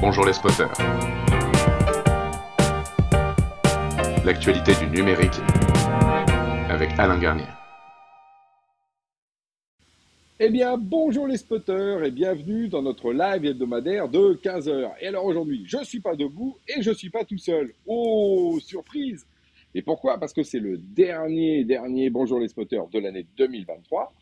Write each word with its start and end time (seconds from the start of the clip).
Bonjour 0.00 0.24
les 0.24 0.32
spotters. 0.32 0.72
L'actualité 4.24 4.72
du 4.74 4.86
numérique 4.86 5.34
avec 6.70 6.90
Alain 6.98 7.18
Garnier. 7.18 7.44
Eh 10.38 10.48
bien, 10.50 10.78
bonjour 10.78 11.26
les 11.26 11.36
spotters 11.36 12.04
et 12.04 12.10
bienvenue 12.10 12.68
dans 12.68 12.82
notre 12.82 13.12
live 13.12 13.44
hebdomadaire 13.44 14.08
de 14.08 14.38
15h. 14.42 14.92
Et 15.00 15.08
alors 15.08 15.24
aujourd'hui, 15.24 15.64
je 15.66 15.78
ne 15.78 15.84
suis 15.84 16.00
pas 16.00 16.16
debout 16.16 16.56
et 16.68 16.82
je 16.82 16.90
ne 16.90 16.94
suis 16.94 17.10
pas 17.10 17.24
tout 17.24 17.38
seul. 17.38 17.74
Oh, 17.86 18.58
surprise 18.60 19.26
Et 19.74 19.82
pourquoi? 19.82 20.18
Parce 20.18 20.32
que 20.32 20.42
c'est 20.42 20.60
le 20.60 20.78
dernier, 20.78 21.64
dernier 21.64 22.08
Bonjour 22.08 22.38
les 22.38 22.48
spotters 22.48 22.86
de 22.88 22.98
l'année 22.98 23.26
2023. 23.36 24.12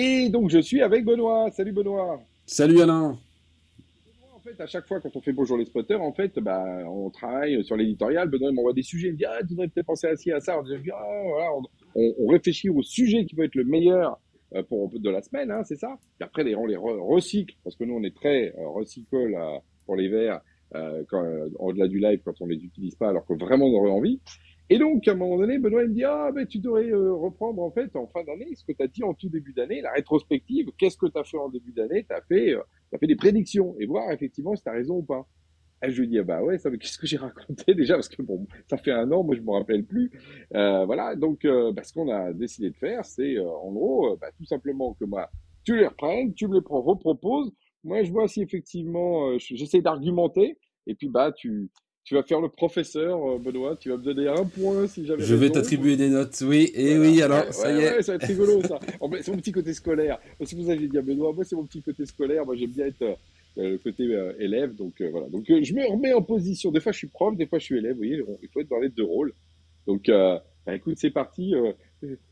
Et 0.00 0.28
donc 0.28 0.48
je 0.48 0.60
suis 0.60 0.80
avec 0.80 1.04
Benoît. 1.04 1.50
Salut 1.50 1.72
Benoît 1.72 2.20
Salut 2.46 2.80
Alain 2.80 3.18
en 4.32 4.40
fait, 4.40 4.60
à 4.62 4.68
chaque 4.68 4.86
fois, 4.86 5.00
quand 5.00 5.10
on 5.16 5.20
fait 5.20 5.32
Bonjour 5.32 5.58
les 5.58 5.64
spotters, 5.64 6.00
en 6.00 6.12
fait, 6.12 6.38
bah, 6.38 6.64
on 6.86 7.10
travaille 7.10 7.64
sur 7.64 7.74
l'éditorial. 7.76 8.28
Benoît 8.28 8.52
m'envoie 8.52 8.72
des 8.72 8.84
sujets. 8.84 9.08
Il 9.08 9.14
me 9.14 9.16
dit 9.16 9.24
Ah, 9.24 9.40
tu 9.40 9.54
devrais 9.54 9.66
peut-être 9.66 9.86
penser 9.86 10.06
à 10.06 10.14
ci, 10.14 10.30
à 10.30 10.38
ça. 10.38 10.56
On, 10.56 10.62
dit, 10.62 10.90
ah, 10.92 11.22
voilà, 11.26 11.50
on, 11.96 12.14
on, 12.16 12.26
réfléchit 12.28 12.68
au 12.68 12.80
sujet 12.80 13.24
qui 13.26 13.34
peut 13.34 13.42
être 13.42 13.56
le 13.56 13.64
meilleur 13.64 14.20
euh, 14.54 14.62
pour, 14.62 14.88
de 14.96 15.10
la 15.10 15.20
semaine, 15.22 15.50
hein, 15.50 15.64
c'est 15.64 15.76
ça? 15.76 15.98
Et 16.20 16.24
après, 16.24 16.54
on 16.54 16.66
les 16.66 16.76
recycle, 16.76 17.56
parce 17.64 17.74
que 17.74 17.82
nous, 17.82 17.94
on 17.94 18.04
est 18.04 18.14
très 18.14 18.54
euh, 18.56 18.68
recycle 18.68 19.34
euh, 19.34 19.58
pour 19.84 19.96
les 19.96 20.08
verres 20.08 20.40
euh, 20.76 21.02
quand, 21.08 21.26
au-delà 21.58 21.88
du 21.88 21.98
live 21.98 22.20
quand 22.24 22.40
on 22.40 22.46
les 22.46 22.62
utilise 22.62 22.94
pas, 22.94 23.08
alors 23.08 23.26
que 23.26 23.34
vraiment 23.34 23.66
on 23.66 23.74
aurait 23.74 23.90
envie. 23.90 24.20
Et 24.70 24.78
donc, 24.78 25.08
à 25.08 25.12
un 25.12 25.14
moment 25.14 25.38
donné, 25.38 25.58
Benoît 25.58 25.84
me 25.84 25.94
dit 25.94 26.04
Ah, 26.04 26.30
ben, 26.34 26.46
tu 26.46 26.58
devrais 26.58 26.92
reprendre 26.92 27.62
en 27.62 27.70
fait 27.70 27.94
en 27.96 28.06
fin 28.06 28.22
d'année 28.24 28.54
ce 28.54 28.64
que 28.64 28.72
tu 28.72 28.82
as 28.82 28.88
dit 28.88 29.02
en 29.02 29.14
tout 29.14 29.28
début 29.28 29.52
d'année, 29.52 29.80
la 29.80 29.92
rétrospective. 29.92 30.70
Qu'est-ce 30.78 30.98
que 30.98 31.06
tu 31.06 31.18
as 31.18 31.24
fait 31.24 31.38
en 31.38 31.48
début 31.48 31.72
d'année? 31.72 32.04
Tu 32.08 32.14
as, 32.14 32.20
fait, 32.22 32.54
as 32.92 32.98
fait 32.98 33.06
des 33.06 33.16
prédictions 33.16 33.74
et 33.78 33.86
voir 33.86 34.10
effectivement 34.12 34.54
si 34.56 34.62
tu 34.62 34.68
as 34.68 34.72
raison 34.72 34.96
ou 34.96 35.02
pas. 35.02 35.26
Et 35.82 35.90
je 35.90 36.00
lui 36.00 36.08
dis, 36.08 36.18
ah 36.18 36.24
bah 36.24 36.42
ouais, 36.42 36.58
ça, 36.58 36.70
qu'est-ce 36.70 36.98
que 36.98 37.06
j'ai 37.06 37.16
raconté 37.16 37.74
déjà? 37.74 37.94
Parce 37.94 38.08
que 38.08 38.22
bon, 38.22 38.46
ça 38.68 38.76
fait 38.76 38.90
un 38.90 39.10
an, 39.12 39.22
moi 39.22 39.36
je 39.36 39.40
me 39.40 39.52
rappelle 39.52 39.84
plus. 39.84 40.10
Euh, 40.54 40.84
voilà, 40.84 41.14
donc 41.14 41.44
euh, 41.44 41.72
bah, 41.72 41.84
ce 41.84 41.92
qu'on 41.92 42.10
a 42.10 42.32
décidé 42.32 42.70
de 42.70 42.76
faire, 42.76 43.04
c'est 43.04 43.36
euh, 43.36 43.48
en 43.48 43.70
gros, 43.72 44.16
bah, 44.16 44.28
tout 44.36 44.44
simplement 44.44 44.94
que 44.94 45.04
moi, 45.04 45.30
tu 45.64 45.76
les 45.76 45.86
reprennes, 45.86 46.34
tu 46.34 46.48
me 46.48 46.54
les 46.54 46.64
reproposes. 46.68 47.52
Moi, 47.84 48.02
je 48.02 48.10
vois 48.10 48.26
si 48.26 48.42
effectivement, 48.42 49.38
j'essaie 49.38 49.80
d'argumenter. 49.80 50.58
Et 50.86 50.94
puis, 50.94 51.08
bah, 51.08 51.30
tu, 51.32 51.70
tu 52.08 52.14
vas 52.14 52.22
faire 52.22 52.40
le 52.40 52.48
professeur, 52.48 53.38
Benoît. 53.38 53.76
Tu 53.76 53.90
vas 53.90 53.98
me 53.98 54.02
donner 54.02 54.28
un 54.28 54.44
point 54.44 54.86
si 54.86 55.04
j'avais. 55.04 55.22
Je 55.22 55.34
vais 55.34 55.50
t'attribuer 55.50 55.96
des 55.96 56.08
notes, 56.08 56.42
oui. 56.42 56.70
Et 56.72 56.98
oui, 56.98 57.20
alors, 57.20 57.44
ça 57.52 57.70
y 57.70 57.80
est. 57.80 57.96
Ouais, 57.96 58.02
ça 58.02 58.12
va 58.12 58.16
être 58.16 58.26
rigolo, 58.26 58.62
ça. 58.62 58.80
c'est 59.20 59.30
mon 59.30 59.36
petit 59.36 59.52
côté 59.52 59.74
scolaire. 59.74 60.18
Si 60.42 60.54
vous 60.54 60.70
avez 60.70 60.88
dit 60.88 60.96
à 60.96 61.02
Benoît, 61.02 61.34
moi, 61.34 61.44
c'est 61.44 61.54
mon 61.54 61.66
petit 61.66 61.82
côté 61.82 62.06
scolaire. 62.06 62.46
Moi, 62.46 62.56
j'aime 62.56 62.70
bien 62.70 62.86
être 62.86 63.18
euh, 63.58 63.72
le 63.72 63.78
côté 63.78 64.04
euh, 64.04 64.32
élève. 64.38 64.74
Donc 64.74 65.00
euh, 65.00 65.10
voilà. 65.10 65.28
Donc 65.28 65.44
je 65.48 65.74
me 65.74 65.90
remets 65.90 66.12
en 66.12 66.22
position. 66.22 66.70
Des 66.70 66.80
fois 66.80 66.92
je 66.92 66.98
suis 66.98 67.08
prof, 67.08 67.36
des 67.36 67.46
fois 67.46 67.58
je 67.58 67.64
suis 67.64 67.76
élève. 67.76 67.92
Vous 67.92 67.98
voyez, 67.98 68.22
il 68.42 68.48
faut 68.48 68.60
être 68.60 68.68
dans 68.68 68.78
les 68.78 68.88
deux 68.88 69.04
rôles. 69.04 69.34
Donc 69.86 70.08
bah, 70.08 70.42
écoute, 70.74 70.96
c'est 70.98 71.10
parti. 71.10 71.54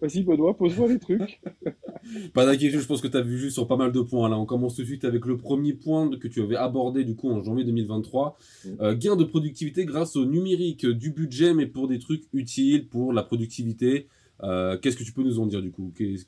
Vas-y 0.00 0.22
Benoît, 0.22 0.56
pose-moi 0.56 0.88
les 0.88 0.98
trucs. 0.98 1.40
pas 2.34 2.46
d'inquiétude, 2.46 2.80
je 2.80 2.86
pense 2.86 3.00
que 3.00 3.08
tu 3.08 3.16
as 3.16 3.22
vu 3.22 3.38
juste 3.38 3.54
sur 3.54 3.66
pas 3.66 3.76
mal 3.76 3.92
de 3.92 4.00
points. 4.00 4.28
Là, 4.28 4.38
on 4.38 4.46
commence 4.46 4.76
tout 4.76 4.82
de 4.82 4.86
suite 4.86 5.04
avec 5.04 5.26
le 5.26 5.36
premier 5.36 5.72
point 5.72 6.08
que 6.16 6.28
tu 6.28 6.40
avais 6.40 6.56
abordé 6.56 7.04
du 7.04 7.16
coup 7.16 7.30
en 7.30 7.42
janvier 7.42 7.64
2023. 7.64 8.38
Mmh. 8.64 8.94
gain 8.94 9.16
de 9.16 9.24
productivité 9.24 9.84
grâce 9.84 10.16
au 10.16 10.24
numérique, 10.24 10.86
du 10.86 11.10
budget, 11.10 11.52
mais 11.54 11.66
pour 11.66 11.88
des 11.88 11.98
trucs 11.98 12.24
utiles 12.32 12.88
pour 12.88 13.12
la 13.12 13.22
productivité. 13.22 14.06
Qu'est-ce 14.40 14.96
que 14.96 15.04
tu 15.04 15.12
peux 15.12 15.22
nous 15.22 15.40
en 15.40 15.46
dire 15.46 15.62
du 15.62 15.72
coup? 15.72 15.92
Qu'est-ce 15.96 16.26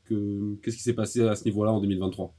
qu'est-ce 0.62 0.76
qui 0.76 0.82
s'est 0.82 0.94
passé 0.94 1.20
à 1.22 1.34
ce 1.34 1.44
niveau-là 1.44 1.72
en 1.72 1.80
2023 1.80 2.34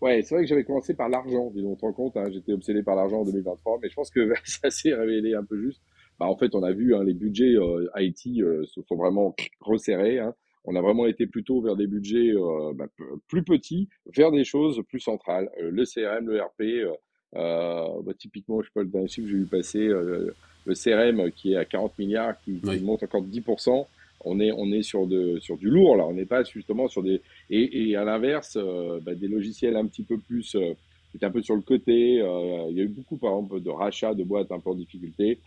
Ouais, 0.00 0.22
c'est 0.22 0.34
vrai 0.34 0.44
que 0.44 0.48
j'avais 0.48 0.64
commencé 0.64 0.94
par 0.94 1.10
l'argent, 1.10 1.50
dis 1.50 1.62
on 1.62 1.76
te 1.76 1.82
rend 1.82 1.92
compte, 1.92 2.16
hein, 2.16 2.30
j'étais 2.32 2.54
obsédé 2.54 2.82
par 2.82 2.96
l'argent 2.96 3.20
en 3.20 3.24
2023, 3.24 3.80
mais 3.82 3.90
je 3.90 3.94
pense 3.94 4.10
que 4.10 4.32
ça 4.44 4.70
s'est 4.70 4.94
révélé 4.94 5.34
un 5.34 5.44
peu 5.44 5.60
juste. 5.60 5.82
Bah, 6.20 6.26
en 6.26 6.36
fait, 6.36 6.54
on 6.54 6.62
a 6.62 6.72
vu 6.72 6.94
hein, 6.94 7.02
les 7.02 7.14
budgets 7.14 7.56
euh, 7.56 7.88
IT 7.96 8.42
euh, 8.42 8.64
se 8.66 8.82
sont 8.82 8.96
vraiment 8.96 9.34
resserrés. 9.60 10.18
Hein. 10.18 10.34
On 10.66 10.76
a 10.76 10.82
vraiment 10.82 11.06
été 11.06 11.26
plutôt 11.26 11.62
vers 11.62 11.76
des 11.76 11.86
budgets 11.86 12.34
euh, 12.36 12.74
bah, 12.74 12.86
plus 13.26 13.42
petits, 13.42 13.88
vers 14.14 14.30
des 14.30 14.44
choses 14.44 14.82
plus 14.86 15.00
centrales. 15.00 15.50
Le 15.58 15.84
CRM, 15.86 16.28
le 16.28 16.42
RP, 16.42 16.86
bah, 17.32 18.12
typiquement, 18.18 18.60
je 18.60 18.66
sais 18.66 18.72
pas 18.74 18.82
le 18.82 18.88
dernier 18.88 19.08
chiffre 19.08 19.26
que 19.26 19.32
j'ai 19.32 19.38
vu 19.38 19.46
passer, 19.46 19.88
le 19.88 20.74
CRM 20.74 21.30
qui 21.32 21.54
est 21.54 21.56
à 21.56 21.64
40 21.64 21.98
milliards, 21.98 22.38
qui, 22.42 22.60
qui 22.60 22.80
monte 22.80 23.02
encore 23.02 23.22
de 23.22 23.28
10% 23.28 23.86
on 24.24 24.40
est 24.40 24.52
on 24.52 24.70
est 24.72 24.82
sur 24.82 25.06
de 25.06 25.38
sur 25.40 25.56
du 25.56 25.70
lourd 25.70 25.96
là 25.96 26.06
on 26.06 26.12
n'est 26.12 26.26
pas 26.26 26.42
justement 26.44 26.88
sur 26.88 27.02
des 27.02 27.22
et, 27.48 27.88
et 27.88 27.96
à 27.96 28.04
l'inverse 28.04 28.56
euh, 28.56 29.00
bah, 29.02 29.14
des 29.14 29.28
logiciels 29.28 29.76
un 29.76 29.86
petit 29.86 30.02
peu 30.02 30.18
plus 30.18 30.54
euh, 30.56 30.74
un 31.22 31.30
peu 31.30 31.42
sur 31.42 31.56
le 31.56 31.62
côté 31.62 32.20
euh, 32.20 32.66
il 32.70 32.76
y 32.76 32.80
a 32.80 32.84
eu 32.84 32.88
beaucoup 32.88 33.16
par 33.16 33.32
exemple 33.32 33.60
de 33.60 33.70
rachats 33.70 34.14
de 34.14 34.24
boîtes 34.24 34.52
un 34.52 34.60
peu 34.60 34.70
en 34.70 34.74
difficulté 34.74 35.38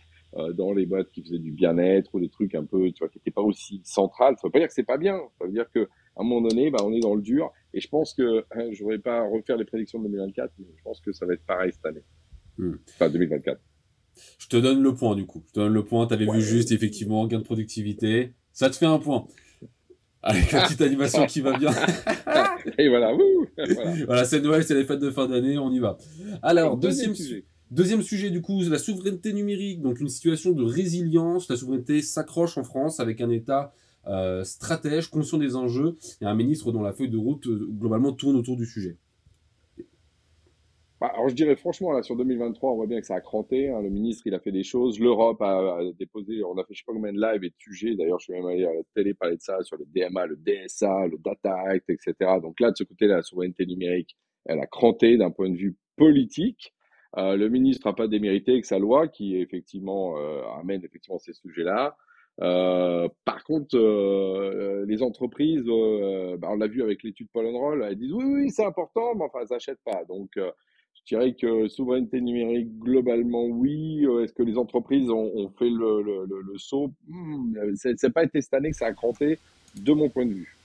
dans 0.54 0.72
les 0.72 0.84
boîtes 0.86 1.10
qui 1.12 1.22
faisaient 1.22 1.38
du 1.38 1.52
bien-être 1.52 2.14
ou 2.14 2.20
des 2.20 2.28
trucs 2.28 2.54
un 2.54 2.64
peu 2.64 2.90
tu 2.90 3.00
vois 3.00 3.08
qui 3.08 3.18
n'étaient 3.18 3.30
pas 3.30 3.42
aussi 3.42 3.80
centrales 3.84 4.34
ça 4.36 4.48
veut 4.48 4.50
pas 4.50 4.58
dire 4.58 4.68
que 4.68 4.74
c'est 4.74 4.82
pas 4.82 4.98
bien 4.98 5.16
ça 5.38 5.44
veut 5.44 5.52
dire 5.52 5.70
que 5.72 5.84
à 6.16 6.22
un 6.22 6.24
moment 6.24 6.48
donné 6.48 6.70
bah, 6.70 6.78
on 6.82 6.92
est 6.92 7.00
dans 7.00 7.14
le 7.14 7.22
dur 7.22 7.52
et 7.72 7.80
je 7.80 7.88
pense 7.88 8.14
que 8.14 8.44
hein, 8.50 8.68
je 8.72 8.82
voudrais 8.82 8.98
pas 8.98 9.22
refaire 9.28 9.56
les 9.56 9.64
prédictions 9.64 10.00
de 10.00 10.08
2024 10.08 10.52
mais 10.58 10.66
je 10.76 10.82
pense 10.82 11.00
que 11.00 11.12
ça 11.12 11.24
va 11.24 11.34
être 11.34 11.46
pareil 11.46 11.72
cette 11.72 11.86
année 11.86 12.02
hmm. 12.58 12.74
enfin 12.96 13.10
2024 13.10 13.60
je 14.38 14.48
te 14.48 14.56
donne 14.56 14.82
le 14.82 14.94
point 14.94 15.16
du 15.16 15.26
coup. 15.26 15.42
Je 15.48 15.52
te 15.52 15.60
donne 15.60 15.72
le 15.72 15.84
point. 15.84 16.06
Tu 16.06 16.14
avais 16.14 16.26
vu 16.26 16.40
juste 16.40 16.72
effectivement 16.72 17.26
gain 17.26 17.38
de 17.38 17.44
productivité. 17.44 18.32
Ça 18.52 18.70
te 18.70 18.76
fait 18.76 18.86
un 18.86 18.98
point. 18.98 19.26
Avec 20.22 20.52
la 20.52 20.62
petite 20.62 20.80
animation 20.80 21.26
qui 21.26 21.40
va 21.40 21.58
bien. 21.58 21.70
Et 22.78 22.88
voilà. 22.88 23.12
voilà, 24.06 24.24
c'est 24.24 24.40
Noël, 24.40 24.64
c'est 24.64 24.74
les 24.74 24.84
fêtes 24.84 25.00
de 25.00 25.10
fin 25.10 25.26
d'année, 25.26 25.58
on 25.58 25.70
y 25.70 25.80
va. 25.80 25.98
Alors, 26.42 26.78
deuxième, 26.78 27.14
sujet. 27.14 27.44
Deuxième 27.74 28.02
sujet, 28.02 28.30
du 28.30 28.40
coup, 28.40 28.62
la 28.62 28.78
souveraineté 28.78 29.32
numérique. 29.32 29.82
Donc, 29.82 29.98
une 29.98 30.08
situation 30.08 30.52
de 30.52 30.62
résilience. 30.62 31.50
La 31.50 31.56
souveraineté 31.56 32.02
s'accroche 32.02 32.56
en 32.56 32.62
France 32.62 33.00
avec 33.00 33.20
un 33.20 33.30
État 33.30 33.74
euh, 34.06 34.44
stratège, 34.44 35.08
conscient 35.08 35.38
des 35.38 35.56
enjeux, 35.56 35.96
et 36.20 36.24
un 36.24 36.36
ministre 36.36 36.70
dont 36.70 36.82
la 36.82 36.92
feuille 36.92 37.08
de 37.08 37.16
route, 37.16 37.48
euh, 37.48 37.66
globalement, 37.68 38.12
tourne 38.12 38.36
autour 38.36 38.56
du 38.56 38.64
sujet. 38.64 38.96
Bah, 41.00 41.10
alors 41.14 41.28
je 41.28 41.34
dirais 41.34 41.56
franchement 41.56 41.90
là 41.90 42.04
sur 42.04 42.14
2023, 42.14 42.70
on 42.70 42.76
voit 42.76 42.86
bien 42.86 43.00
que 43.00 43.06
ça 43.06 43.16
a 43.16 43.20
cranté. 43.20 43.68
Hein. 43.68 43.82
Le 43.82 43.90
ministre 43.90 44.22
il 44.26 44.34
a 44.34 44.38
fait 44.38 44.52
des 44.52 44.62
choses, 44.62 45.00
l'Europe 45.00 45.42
a, 45.42 45.80
déposé, 45.98 46.44
on 46.44 46.56
a 46.56 46.64
fait 46.64 46.74
je 46.74 46.78
sais 46.78 46.84
pas 46.86 46.92
combien 46.92 47.12
de 47.12 47.20
lives 47.20 47.42
et 47.42 47.50
de 47.50 47.54
sujets. 47.58 47.96
D'ailleurs 47.96 48.20
je 48.20 48.26
suis 48.26 48.32
même 48.32 48.46
allé 48.46 48.64
à 48.64 48.72
la 48.72 48.82
télé 48.94 49.12
parler 49.12 49.36
de 49.36 49.42
ça 49.42 49.60
sur 49.64 49.76
le 49.76 49.84
DMA, 49.86 50.26
le 50.26 50.36
DSA, 50.36 51.08
le 51.08 51.18
Data 51.18 51.56
Act, 51.66 51.90
etc. 51.90 52.14
Donc 52.40 52.60
là 52.60 52.70
de 52.70 52.76
ce 52.76 52.84
côté-là, 52.84 53.16
la 53.16 53.22
souveraineté 53.24 53.66
numérique, 53.66 54.16
elle 54.44 54.60
a 54.60 54.66
cranté 54.66 55.18
d'un 55.18 55.32
point 55.32 55.50
de 55.50 55.56
vue 55.56 55.76
politique. 55.96 56.72
Euh, 57.16 57.36
le 57.36 57.48
ministre 57.48 57.86
n'a 57.86 57.92
pas 57.92 58.08
démérité 58.08 58.52
avec 58.52 58.64
sa 58.64 58.78
loi 58.78 59.08
qui 59.08 59.36
effectivement 59.36 60.16
euh, 60.18 60.42
amène 60.60 60.84
effectivement 60.84 61.18
ces 61.18 61.32
sujets-là. 61.32 61.96
Euh, 62.42 63.08
par 63.24 63.44
contre, 63.44 63.76
les 64.86 65.02
entreprises, 65.02 65.64
bah, 65.64 66.48
on 66.50 66.56
l'a 66.56 66.66
vu 66.66 66.82
avec 66.82 67.04
l'étude 67.04 67.28
Paul 67.32 67.46
Roll, 67.46 67.84
elles 67.88 67.96
disent 67.96 68.12
oui, 68.12 68.24
oui, 68.24 68.50
c'est 68.50 68.64
important, 68.64 69.14
mais 69.14 69.24
enfin, 69.24 69.40
elles 69.42 69.52
n'achètent 69.54 69.84
pas. 69.84 70.04
Donc, 70.08 70.30
je 70.36 71.02
dirais 71.06 71.34
que 71.34 71.68
souveraineté 71.68 72.20
numérique, 72.20 72.76
globalement, 72.80 73.44
oui. 73.44 74.04
Est-ce 74.22 74.32
que 74.32 74.42
les 74.42 74.58
entreprises 74.58 75.08
ont, 75.10 75.48
fait 75.56 75.70
le, 75.70 76.02
le, 76.02 76.26
le, 76.26 76.58
saut? 76.58 76.90
Ça 77.76 77.90
n'a 77.90 78.10
pas 78.10 78.24
été 78.24 78.40
cette 78.40 78.54
année 78.54 78.70
que 78.70 78.76
ça 78.76 78.86
a 78.86 78.92
cranté, 78.92 79.38
de 79.76 79.92
mon 79.92 80.08
point 80.08 80.26
de 80.26 80.32
vue. 80.32 80.56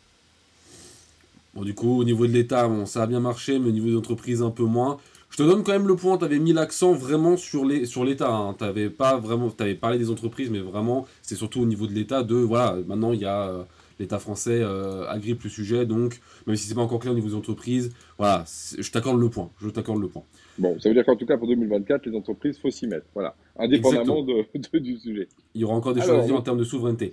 Bon, 1.54 1.64
du 1.64 1.76
coup, 1.76 2.00
au 2.00 2.04
niveau 2.04 2.26
de 2.26 2.32
l'État, 2.32 2.68
bon, 2.68 2.88
ça 2.88 3.04
a 3.04 3.08
bien 3.08 3.20
marché, 3.20 3.60
mais 3.60 3.68
au 3.68 3.72
niveau 3.72 3.88
des 3.88 3.96
entreprises, 3.96 4.42
un 4.42 4.52
peu 4.52 4.64
moins. 4.64 4.98
Je 5.30 5.38
te 5.38 5.44
donne 5.44 5.64
quand 5.64 5.72
même 5.72 5.88
le 5.88 5.96
point, 5.96 6.18
tu 6.18 6.26
avais 6.26 6.40
mis 6.40 6.54
l'accent 6.54 6.94
vraiment 6.94 7.38
sur 7.38 7.64
l'État. 7.66 7.86
Sur 7.86 8.04
hein. 8.04 8.56
Tu 8.58 8.64
avais 8.64 8.90
pas 8.90 9.18
vraiment, 9.18 9.50
avais 9.60 9.76
parlé 9.76 9.98
des 9.98 10.10
entreprises, 10.10 10.50
mais 10.50 10.60
vraiment, 10.60 11.06
c'est 11.22 11.36
surtout 11.36 11.62
au 11.62 11.66
niveau 11.66 11.88
de 11.88 11.94
l'État 11.94 12.24
de, 12.24 12.36
voilà, 12.36 12.78
maintenant, 12.88 13.14
il 13.14 13.22
y 13.22 13.26
a 13.26 13.50
euh, 13.50 13.64
l'État 14.00 14.18
français 14.18 14.60
euh, 14.62 15.08
agrippe 15.08 15.44
le 15.44 15.50
sujet, 15.50 15.86
donc 15.86 16.20
même 16.48 16.56
si 16.56 16.68
c'est 16.68 16.76
pas 16.76 16.82
encore 16.82 17.00
clair 17.00 17.12
au 17.12 17.16
niveau 17.16 17.28
des 17.28 17.36
entreprises, 17.36 17.92
voilà, 18.18 18.44
je 18.78 18.92
t'accorde 18.92 19.20
le 19.20 19.30
point, 19.30 19.50
je 19.62 19.70
t'accorde 19.70 20.02
le 20.02 20.08
point. 20.08 20.24
Bon, 20.58 20.80
ça 20.80 20.90
veut 20.90 20.96
dire 20.96 21.06
qu'en 21.06 21.16
tout 21.16 21.26
cas 21.26 21.38
pour 21.38 21.48
2024, 21.48 22.06
les 22.08 22.18
entreprises, 22.18 22.58
faut 22.58 22.72
s'y 22.72 22.88
mettre, 22.88 23.06
voilà, 23.14 23.36
indépendamment 23.58 24.24
de, 24.24 24.80
du 24.80 24.98
sujet. 24.98 25.28
Il 25.54 25.62
y 25.62 25.64
aura 25.64 25.76
encore 25.76 25.94
des 25.94 26.02
choses 26.02 26.24
à 26.24 26.26
dire 26.26 26.36
en 26.36 26.42
termes 26.42 26.60
de 26.60 26.64
souveraineté. 26.64 27.12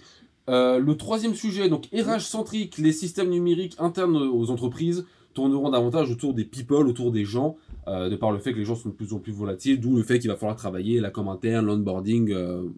Euh, 0.48 0.78
le 0.78 0.96
troisième 0.96 1.34
sujet, 1.34 1.68
donc 1.68 1.86
RH 1.92 2.20
centrique, 2.20 2.78
les 2.78 2.92
systèmes 2.92 3.30
numériques 3.30 3.74
internes 3.78 4.16
aux 4.16 4.50
entreprises 4.50 5.04
tourneront 5.36 5.70
davantage 5.70 6.10
autour 6.10 6.34
des 6.34 6.44
people, 6.44 6.88
autour 6.88 7.12
des 7.12 7.24
gens, 7.24 7.56
euh, 7.86 8.08
de 8.08 8.16
par 8.16 8.32
le 8.32 8.38
fait 8.38 8.52
que 8.52 8.58
les 8.58 8.64
gens 8.64 8.74
sont 8.74 8.88
de 8.88 8.94
plus 8.94 9.12
en 9.12 9.20
plus 9.20 9.32
volatiles, 9.32 9.80
d'où 9.80 9.96
le 9.96 10.02
fait 10.02 10.18
qu'il 10.18 10.30
va 10.30 10.36
falloir 10.36 10.56
travailler 10.56 11.00
la 11.00 11.10
com 11.10 11.28
interne, 11.28 11.66
l'onboarding, 11.66 12.34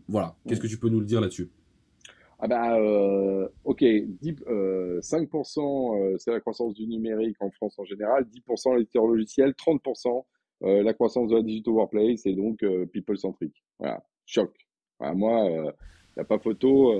voilà. 0.09 0.35
Qu'est-ce 0.47 0.61
que 0.61 0.67
tu 0.67 0.79
peux 0.79 0.91
nous 0.91 1.01
le 1.01 1.07
dire 1.07 1.21
là-dessus? 1.21 1.49
Ah 2.41 2.47
bah, 2.47 2.79
euh, 2.79 3.49
ok, 3.65 3.83
10, 3.83 4.37
euh, 4.47 5.01
5% 5.01 5.97
euh, 5.97 6.17
c'est 6.19 6.31
la 6.31 6.39
croissance 6.39 6.73
du 6.75 6.87
numérique 6.87 7.37
en 7.41 7.51
France 7.51 7.77
en 7.79 7.85
général, 7.85 8.27
10% 8.27 8.77
l'éditeur 8.77 9.07
logiciel, 9.07 9.55
30% 9.55 10.25
euh, 10.63 10.83
la 10.85 10.95
croissance 10.95 11.31
de 11.31 11.37
la 11.37 11.43
digital 11.43 11.75
workplace 11.75 12.27
et 12.27 12.35
donc 12.35 12.63
euh, 12.63 12.87
people 12.87 13.19
centric. 13.19 13.53
Voilà, 13.81 14.05
choc. 14.25 14.53
Moi, 15.01 15.47
il 15.47 15.63
n'y 16.17 16.21
a 16.21 16.25
pas 16.25 16.39
photo. 16.39 16.93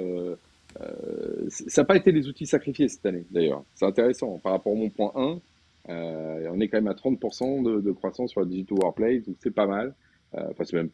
Ça 1.49 1.83
n'a 1.83 1.87
pas 1.87 1.97
été 1.97 2.13
les 2.13 2.29
outils 2.29 2.47
sacrifiés 2.47 2.89
cette 2.89 3.05
année, 3.07 3.25
d'ailleurs. 3.31 3.65
C'est 3.75 3.87
intéressant. 3.87 4.39
Par 4.39 4.53
rapport 4.53 4.73
à 4.73 4.77
mon 4.77 4.91
point 4.91 5.13
1, 5.15 5.41
on 5.89 6.61
est 6.61 6.69
quand 6.69 6.79
même 6.79 6.89
à 6.89 6.95
30% 6.95 7.63
de, 7.63 7.81
de, 7.81 7.93
croissance 7.93 8.31
sur 8.31 8.41
la 8.41 8.47
Digital 8.47 8.79
Workplace, 8.79 9.25
donc 9.25 9.37
c'est 9.43 9.55
pas 9.55 9.67
mal. 9.67 9.95
Enfin, 10.33 10.65
c'est 10.65 10.77
même 10.77 10.91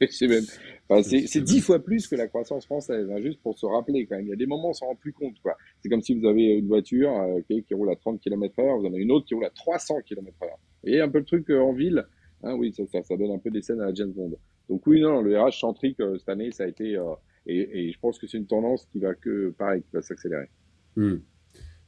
c'est 0.10 0.28
même, 0.28 0.44
enfin, 0.88 1.02
c'est 1.02 1.40
dix 1.40 1.60
fois 1.60 1.78
plus 1.78 2.06
que 2.06 2.14
la 2.14 2.28
croissance 2.28 2.66
française, 2.66 3.10
hein, 3.10 3.20
juste 3.20 3.40
pour 3.42 3.58
se 3.58 3.66
rappeler 3.66 4.06
quand 4.06 4.16
même. 4.16 4.26
Il 4.26 4.30
y 4.30 4.32
a 4.32 4.36
des 4.36 4.46
moments 4.46 4.68
où 4.68 4.70
on 4.70 4.74
s'en 4.74 4.86
rend 4.86 4.94
plus 4.94 5.12
compte. 5.12 5.34
C'est 5.80 5.88
comme 5.88 6.02
si 6.02 6.14
vous 6.14 6.26
avez 6.26 6.58
une 6.58 6.68
voiture 6.68 7.10
euh, 7.20 7.40
qui 7.48 7.74
roule 7.74 7.90
à 7.90 7.96
30 7.96 8.20
km 8.20 8.60
heure, 8.60 8.78
vous 8.78 8.86
en 8.86 8.92
avez 8.92 9.02
une 9.02 9.10
autre 9.10 9.26
qui 9.26 9.34
roule 9.34 9.46
à 9.46 9.50
300 9.50 10.02
km 10.06 10.36
heure. 10.42 10.58
Et 10.84 11.00
un 11.00 11.08
peu 11.08 11.18
le 11.18 11.24
truc 11.24 11.50
euh, 11.50 11.60
en 11.60 11.72
ville, 11.72 12.04
hein, 12.42 12.54
oui, 12.54 12.72
ça, 12.72 12.84
ça, 12.86 13.02
ça, 13.02 13.16
donne 13.16 13.32
un 13.32 13.38
peu 13.38 13.50
des 13.50 13.62
scènes 13.62 13.80
à 13.80 13.86
la 13.86 13.94
James 13.94 14.12
Bond. 14.12 14.32
Donc 14.68 14.86
oui, 14.86 15.00
non, 15.00 15.20
le 15.20 15.40
RH 15.40 15.58
centrique 15.58 16.00
euh, 16.00 16.18
cette 16.18 16.28
année, 16.28 16.52
ça 16.52 16.64
a 16.64 16.68
été, 16.68 16.96
euh, 16.96 17.14
et, 17.46 17.90
je 17.92 17.98
pense 17.98 18.18
que 18.18 18.26
c'est 18.26 18.38
une 18.38 18.46
tendance 18.46 18.86
qui 18.92 18.98
va 18.98 19.14
que, 19.14 19.50
pareil, 19.50 19.82
qui 19.82 19.92
va 19.92 20.02
s'accélérer. 20.02 20.48
Mmh. 20.96 21.16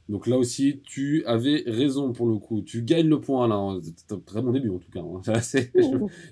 Donc 0.09 0.27
là 0.27 0.37
aussi, 0.37 0.81
tu 0.83 1.23
avais 1.25 1.63
raison 1.65 2.11
pour 2.11 2.27
le 2.27 2.35
coup. 2.37 2.61
Tu 2.61 2.81
gagnes 2.81 3.07
le 3.07 3.21
point 3.21 3.47
là. 3.47 3.79
C'est 3.95 4.13
un 4.13 4.19
très 4.19 4.41
bon 4.41 4.51
début 4.51 4.69
en 4.69 4.79
tout 4.79 4.91
cas. 4.91 4.99
Hein. 4.99 5.21
je 5.25 5.31
ne 5.31 5.39
sais 5.41 5.71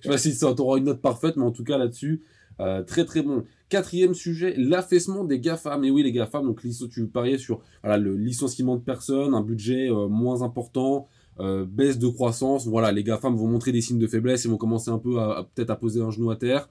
pas 0.03 0.17
si 0.17 0.37
tu 0.37 0.43
auras 0.43 0.77
une 0.77 0.85
note 0.85 1.01
parfaite, 1.01 1.37
mais 1.37 1.45
en 1.45 1.51
tout 1.51 1.63
cas 1.63 1.77
là-dessus, 1.77 2.21
euh, 2.59 2.83
très 2.83 3.05
très 3.05 3.21
bon. 3.21 3.45
Quatrième 3.69 4.13
sujet, 4.13 4.53
l'affaissement 4.57 5.23
des 5.23 5.39
GAFAM. 5.39 5.83
Et 5.83 5.91
oui, 5.91 6.03
les 6.03 6.11
GAFAM, 6.11 6.45
donc 6.45 6.61
tu 6.61 7.07
pariais 7.07 7.37
sur 7.37 7.61
le 7.83 8.15
licenciement 8.15 8.75
de 8.75 8.81
personnes, 8.81 9.33
un 9.33 9.41
budget 9.41 9.89
euh, 9.89 10.07
moins 10.07 10.41
important, 10.41 11.07
euh, 11.39 11.65
baisse 11.65 11.99
de 11.99 12.07
croissance. 12.07 12.67
Voilà, 12.67 12.91
les 12.91 13.03
GAFAM 13.03 13.35
vont 13.35 13.47
montrer 13.47 13.71
des 13.71 13.81
signes 13.81 13.99
de 13.99 14.07
faiblesse 14.07 14.45
et 14.45 14.49
vont 14.49 14.57
commencer 14.57 14.89
un 14.89 14.97
peu 14.97 15.19
à 15.19 15.47
peut-être 15.55 15.69
à 15.69 15.75
poser 15.75 16.01
un 16.01 16.11
genou 16.11 16.31
à 16.31 16.35
terre. 16.35 16.69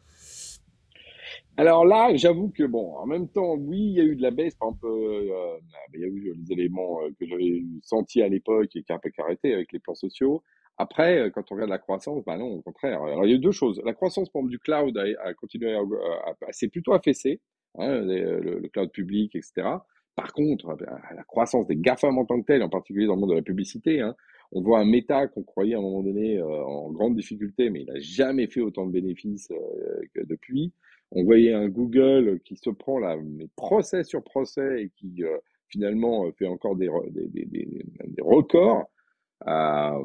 Alors 1.59 1.85
là, 1.85 2.15
j'avoue 2.15 2.51
que 2.51 2.63
bon, 2.63 2.95
en 2.95 3.07
même 3.07 3.27
temps, 3.29 3.57
oui, 3.57 3.79
il 3.81 3.93
y 3.95 4.01
a 4.01 4.05
eu 4.05 4.15
de 4.15 4.23
la 4.23 4.31
baisse. 4.31 4.55
Par 4.55 4.69
exemple, 4.69 4.87
euh, 4.87 5.59
il 5.93 6.01
y 6.01 6.05
a 6.05 6.07
eu 6.07 6.33
les 6.33 6.53
éléments 6.53 7.03
euh, 7.03 7.11
que 7.19 7.27
j'avais 7.27 7.65
sentis 7.83 8.23
à 8.23 8.29
l'époque 8.29 8.77
et 8.77 8.85
qui 8.85 8.93
ont 8.93 8.95
un 8.95 8.99
peu 9.01 9.11
arrêté 9.19 9.55
avec 9.55 9.73
les 9.73 9.81
plans 9.81 9.97
sociaux. 9.97 10.45
Après, 10.77 11.19
euh, 11.19 11.31
quand 11.31 11.51
on 11.51 11.57
regarde 11.57 11.71
la 11.71 11.79
croissance, 11.79 12.25
bah 12.25 12.37
non, 12.37 12.47
au 12.47 12.63
contraire. 12.63 13.03
Alors 13.03 13.25
il 13.25 13.31
y 13.31 13.33
a 13.33 13.37
eu 13.37 13.41
deux 13.41 13.51
choses. 13.51 13.83
La 13.85 13.93
croissance, 13.93 14.31
par 14.31 14.39
exemple, 14.39 14.53
du 14.53 14.61
cloud 14.61 14.97
a, 14.97 15.35
continué 15.35 15.75
à, 15.75 16.53
s'est 16.53 16.69
plutôt 16.69 16.93
affaissé, 16.93 17.41
hein, 17.77 18.03
le, 18.03 18.61
le, 18.61 18.69
cloud 18.69 18.93
public, 18.93 19.35
etc. 19.35 19.67
Par 20.15 20.33
contre, 20.33 20.77
bah, 20.77 21.01
la 21.17 21.25
croissance 21.25 21.67
des 21.67 21.77
GAFAM 21.77 22.19
en 22.19 22.25
tant 22.25 22.41
que 22.41 22.47
tel, 22.47 22.63
en 22.63 22.69
particulier 22.69 23.07
dans 23.09 23.17
le 23.17 23.21
monde 23.21 23.31
de 23.31 23.35
la 23.35 23.43
publicité, 23.43 24.01
hein, 24.01 24.15
on 24.53 24.63
voit 24.63 24.79
un 24.79 24.85
méta 24.85 25.27
qu'on 25.27 25.43
croyait 25.43 25.75
à 25.75 25.79
un 25.79 25.83
moment 25.83 26.05
donné 26.05 26.41
en 26.41 26.93
grande 26.93 27.17
difficulté, 27.17 27.69
mais 27.69 27.81
il 27.81 27.87
n'a 27.87 27.99
jamais 27.99 28.47
fait 28.47 28.61
autant 28.61 28.87
de 28.87 28.93
bénéfices 28.93 29.49
que 30.15 30.25
depuis 30.25 30.73
on 31.13 31.25
voyait 31.25 31.55
un 31.55 31.69
Google 31.69 32.41
qui 32.45 32.57
se 32.57 32.71
prend 32.71 32.99
là, 32.99 33.17
mais 33.17 33.47
procès 33.57 34.05
sur 34.05 34.23
procès 34.23 34.83
et 34.83 34.91
qui 34.97 35.25
euh, 35.25 35.39
finalement 35.69 36.27
euh, 36.27 36.33
fait 36.33 36.47
encore 36.47 36.77
des, 36.77 36.89
des, 37.11 37.45
des, 37.47 37.69
des 38.07 38.23
records. 38.23 38.91
Euh, 39.47 40.05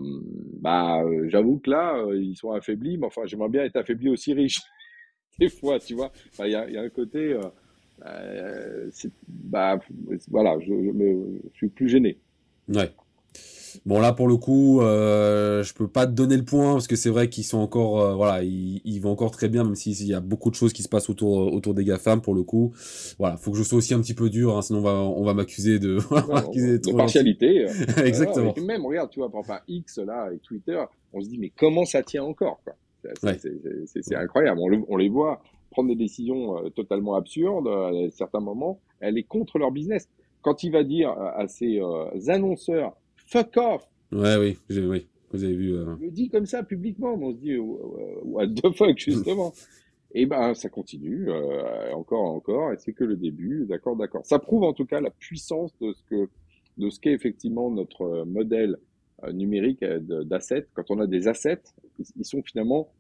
bah, 0.61 1.01
euh, 1.03 1.27
j'avoue 1.29 1.59
que 1.59 1.69
là, 1.71 2.05
ils 2.13 2.35
sont 2.35 2.51
affaiblis, 2.51 2.97
mais 2.97 3.07
enfin, 3.07 3.23
j'aimerais 3.25 3.49
bien 3.49 3.63
être 3.63 3.75
affaibli 3.75 4.09
aussi 4.09 4.33
riche. 4.33 4.59
Des 5.39 5.49
fois, 5.49 5.79
tu 5.79 5.95
vois. 5.95 6.11
Il 6.39 6.51
y, 6.51 6.55
a, 6.55 6.69
y, 6.69 6.77
a, 6.77 6.81
un 6.81 6.89
côté, 6.89 7.35
euh, 8.05 8.89
bah, 9.27 9.79
voilà, 10.29 10.59
je, 10.59 10.67
je, 10.67 10.91
me, 10.91 11.41
je 11.51 11.57
suis 11.57 11.69
plus 11.69 11.89
gêné. 11.89 12.19
Ouais. 12.69 12.91
Bon 13.85 13.99
là 13.99 14.13
pour 14.13 14.27
le 14.27 14.37
coup, 14.37 14.81
euh, 14.81 15.63
je 15.63 15.73
peux 15.73 15.87
pas 15.87 16.05
te 16.05 16.11
donner 16.11 16.37
le 16.37 16.45
point 16.45 16.73
parce 16.73 16.87
que 16.87 16.95
c'est 16.95 17.09
vrai 17.09 17.29
qu'ils 17.29 17.43
sont 17.43 17.57
encore, 17.57 18.01
euh, 18.01 18.15
voilà, 18.15 18.43
ils, 18.43 18.99
vont 18.99 19.11
encore 19.11 19.31
très 19.31 19.49
bien 19.49 19.63
même 19.63 19.75
s'il 19.75 20.07
y 20.07 20.13
a 20.13 20.19
beaucoup 20.19 20.49
de 20.49 20.55
choses 20.55 20.73
qui 20.73 20.83
se 20.83 20.89
passent 20.89 21.09
autour 21.09 21.41
euh, 21.41 21.51
autour 21.51 21.73
des 21.73 21.83
GAFAM 21.83 22.21
pour 22.21 22.35
le 22.35 22.43
coup. 22.43 22.73
Voilà, 23.19 23.37
faut 23.37 23.51
que 23.51 23.57
je 23.57 23.63
sois 23.63 23.77
aussi 23.77 23.93
un 23.93 24.01
petit 24.01 24.13
peu 24.13 24.29
dur, 24.29 24.57
hein, 24.57 24.61
sinon 24.61 24.79
on 24.79 24.83
va 24.83 24.93
on 24.93 25.23
va 25.23 25.33
m'accuser 25.33 25.79
de, 25.79 25.97
de 25.97 26.95
partialité. 26.95 27.65
Exactement. 28.03 28.53
même 28.65 28.85
regarde, 28.85 29.09
tu 29.09 29.19
vois, 29.19 29.31
par 29.31 29.41
exemple 29.41 29.63
X 29.67 29.97
là 29.99 30.29
et 30.33 30.39
Twitter, 30.39 30.81
on 31.11 31.21
se 31.21 31.29
dit 31.29 31.37
mais 31.37 31.49
comment 31.49 31.85
ça 31.85 32.03
tient 32.03 32.23
encore 32.23 32.61
quoi? 32.63 32.75
C'est 33.25 34.15
incroyable. 34.15 34.61
On, 34.61 34.85
on, 34.87 34.95
les 34.95 35.09
voit 35.09 35.41
prendre 35.71 35.89
des 35.89 35.95
décisions 35.95 36.69
totalement 36.69 37.15
absurdes 37.15 37.67
à 37.67 37.91
certains 38.11 38.39
moments. 38.39 38.79
Elle 39.01 39.17
est 39.17 39.23
contre 39.23 39.59
leur 39.59 39.71
business. 39.71 40.07
Quand 40.41 40.63
il 40.63 40.71
va 40.71 40.83
dire 40.85 41.09
à 41.11 41.47
ses 41.49 41.81
annonceurs 42.27 42.95
fuck 43.33 43.57
off. 43.57 43.89
Ouais, 44.11 44.37
oui, 44.37 44.57
oui. 44.69 45.07
Vous 45.31 45.43
avez 45.43 45.55
vu. 45.55 45.73
Euh... 45.73 45.95
Il 45.99 46.05
le 46.05 46.11
dit 46.11 46.29
comme 46.29 46.45
ça 46.45 46.63
publiquement, 46.63 47.15
on 47.15 47.31
se 47.31 47.37
dit 47.37 47.57
what 47.57 48.47
the 48.47 48.71
fuck 48.75 48.97
justement. 48.97 49.51
et 50.13 50.25
ben 50.25 50.53
ça 50.53 50.69
continue 50.69 51.29
euh, 51.29 51.91
encore, 51.93 52.25
encore, 52.25 52.71
et 52.71 52.77
c'est 52.77 52.93
que 52.93 53.03
le 53.03 53.15
début. 53.15 53.65
D'accord, 53.67 53.95
d'accord. 53.95 54.25
Ça 54.25 54.39
prouve 54.39 54.63
en 54.63 54.73
tout 54.73 54.85
cas 54.85 55.01
la 55.01 55.09
puissance 55.09 55.75
de 55.79 55.93
ce 55.93 56.03
que 56.03 56.29
de 56.77 56.89
ce 56.89 56.99
qu'est 56.99 57.13
effectivement 57.13 57.69
notre 57.71 58.23
modèle 58.25 58.77
euh, 59.23 59.31
numérique 59.31 59.83
euh, 59.83 60.23
d'assets. 60.23 60.67
Quand 60.73 60.89
on 60.89 60.99
a 60.99 61.07
des 61.07 61.27
assets, 61.27 61.63
ils 62.15 62.25
sont 62.25 62.41
finalement 62.43 62.91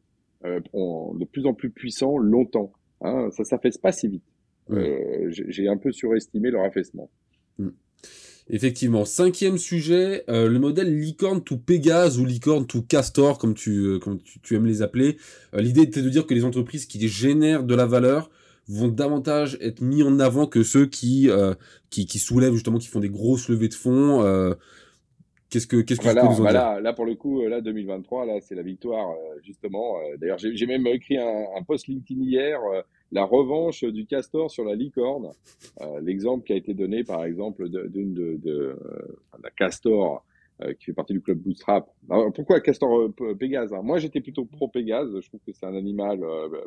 euh, 0.45 0.59
de 0.59 1.25
plus 1.25 1.45
en 1.45 1.53
plus 1.53 1.69
puissants 1.69 2.17
longtemps. 2.17 2.71
Hein, 3.01 3.29
ça 3.31 3.43
s'affaisse 3.43 3.77
pas 3.77 3.91
si 3.91 4.07
vite. 4.07 4.23
Euh, 4.69 5.27
J'ai 5.29 5.67
un 5.67 5.77
peu 5.77 5.91
surestimé 5.91 6.51
leur 6.51 6.63
affaissement. 6.63 7.09
Mm. 7.57 7.69
Effectivement. 8.49 9.05
Cinquième 9.05 9.57
sujet, 9.57 10.23
euh, 10.29 10.49
le 10.49 10.59
modèle 10.59 10.93
licorne 10.93 11.41
to 11.41 11.57
Pégase 11.57 12.19
ou 12.19 12.25
licorne 12.25 12.67
to 12.67 12.81
Castor, 12.81 13.37
comme 13.37 13.53
tu, 13.53 13.71
euh, 13.71 13.99
comme 13.99 14.19
tu, 14.19 14.55
aimes 14.55 14.65
les 14.65 14.81
appeler. 14.81 15.17
Euh, 15.53 15.61
l'idée 15.61 15.81
était 15.81 16.01
de 16.01 16.09
dire 16.09 16.25
que 16.25 16.33
les 16.33 16.43
entreprises 16.43 16.85
qui 16.85 17.07
génèrent 17.07 17.63
de 17.63 17.73
la 17.73 17.85
valeur 17.85 18.29
vont 18.67 18.89
davantage 18.89 19.57
être 19.61 19.81
mis 19.81 20.03
en 20.03 20.19
avant 20.19 20.45
que 20.45 20.63
ceux 20.63 20.85
qui, 20.85 21.29
qui, 21.89 22.05
qui, 22.05 22.19
soulèvent 22.19 22.53
justement, 22.53 22.77
qui 22.77 22.87
font 22.87 23.01
des 23.01 23.09
grosses 23.09 23.49
levées 23.49 23.67
de 23.67 23.73
fonds. 23.73 24.23
Qu'est-ce 25.49 25.67
que, 25.67 25.81
qu'est-ce 25.81 25.99
que 25.99 26.05
voilà, 26.05 26.21
tu 26.21 26.37
peux 26.37 26.43
là, 26.43 26.93
pour 26.93 27.05
le 27.05 27.15
coup, 27.15 27.45
là, 27.45 27.59
2023, 27.59 28.25
là, 28.25 28.39
c'est 28.41 28.55
la 28.55 28.61
victoire, 28.61 29.13
justement. 29.43 29.97
D'ailleurs, 30.17 30.37
j'ai 30.37 30.65
même 30.65 30.87
écrit 30.87 31.17
un, 31.17 31.43
un 31.57 31.63
post 31.63 31.87
LinkedIn 31.87 32.21
hier 32.21 32.57
la 33.13 33.25
revanche 33.25 33.83
du 33.83 34.05
castor 34.05 34.49
sur 34.49 34.65
la 34.65 34.75
licorne. 34.75 35.29
Euh, 35.81 36.01
l'exemple 36.01 36.45
qui 36.45 36.53
a 36.53 36.55
été 36.55 36.73
donné, 36.73 37.03
par 37.03 37.23
exemple, 37.23 37.69
d'une 37.69 38.13
de, 38.13 38.37
de, 38.37 38.51
euh, 38.51 39.19
la 39.41 39.51
castor 39.51 40.25
euh, 40.61 40.73
qui 40.73 40.85
fait 40.85 40.93
partie 40.93 41.13
du 41.13 41.21
club 41.21 41.37
Bootstrap. 41.37 41.89
Alors, 42.09 42.33
pourquoi 42.33 42.59
castor 42.59 43.09
Pégase 43.39 43.71
hein? 43.71 43.81
Moi, 43.83 43.99
j'étais 43.99 44.19
plutôt 44.19 44.45
pro 44.45 44.67
Pégase. 44.67 45.19
Je 45.19 45.27
trouve 45.27 45.41
que 45.45 45.53
c'est 45.53 45.65
un 45.65 45.75
animal 45.75 46.21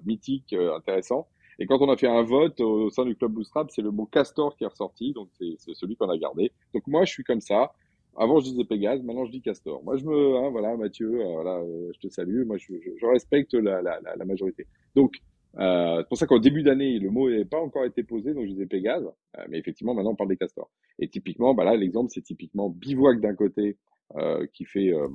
mythique, 0.05 0.53
intéressant. 0.53 1.27
Et 1.59 1.67
quand 1.67 1.81
on 1.81 1.91
a 1.91 1.97
fait 1.97 2.09
un 2.09 2.23
vote 2.23 2.61
au 2.61 2.91
sein 2.91 3.05
du 3.05 3.17
club 3.17 3.33
Bootstrap, 3.33 3.71
c'est 3.71 3.83
le 3.83 3.91
mot 3.91 4.07
castor 4.07 4.57
qui 4.57 4.65
est 4.65 4.69
ressorti, 4.69 5.13
donc 5.13 5.29
c'est 5.39 5.75
celui 5.75 5.97
qu'on 5.97 6.11
a 6.11 6.19
gardé. 6.19 6.53
Donc 6.75 6.87
moi, 6.87 7.05
je 7.05 7.13
suis 7.13 7.25
comme 7.25 7.41
ça. 7.41 7.73
Avant, 8.19 8.39
je 8.41 8.45
disais 8.45 8.65
Pégase, 8.65 9.03
maintenant 9.03 9.27
je 9.27 9.31
dis 9.31 9.43
Castor. 9.43 9.83
Moi, 9.83 9.97
je 9.99 10.05
me, 10.05 10.37
hein, 10.37 10.49
voilà, 10.51 10.75
Mathieu, 10.77 11.23
voilà, 11.35 11.61
je 11.93 11.99
te 11.99 12.09
salue. 12.09 12.47
Moi, 12.47 12.57
je, 12.57 12.73
je, 12.83 12.91
je 12.99 13.07
respecte 13.07 13.53
la, 13.53 13.83
la, 13.83 14.01
la, 14.01 14.25
majorité. 14.25 14.67
Donc, 14.95 15.21
euh, 15.59 15.99
c'est 15.99 16.09
pour 16.09 16.19
ça 16.19 16.27
qu'au 16.27 16.39
début 16.39 16.63
d'année, 16.63 16.99
le 16.99 17.11
mot 17.11 17.31
n'avait 17.31 17.45
pas 17.45 17.61
encore 17.61 17.85
été 17.85 18.03
posé, 18.03 18.35
donc 18.35 18.45
je 18.45 18.51
disais 18.51 18.67
Pégase. 18.67 19.07
Euh, 19.39 19.45
mais 19.49 19.59
effectivement, 19.59 19.95
maintenant, 19.95 20.13
on 20.13 20.17
parle 20.17 20.31
des 20.31 20.37
castors. 20.37 20.71
Et 20.99 21.09
typiquement, 21.09 21.55
bah 21.55 21.65
là, 21.65 21.77
l'exemple, 21.77 22.11
c'est 22.13 22.23
typiquement 22.23 22.69
Bivouac 22.69 23.21
d'un 23.21 23.35
côté, 23.35 23.77
euh, 24.15 24.47
qui 24.53 24.65
fait 24.65 24.93
euh, 24.93 25.09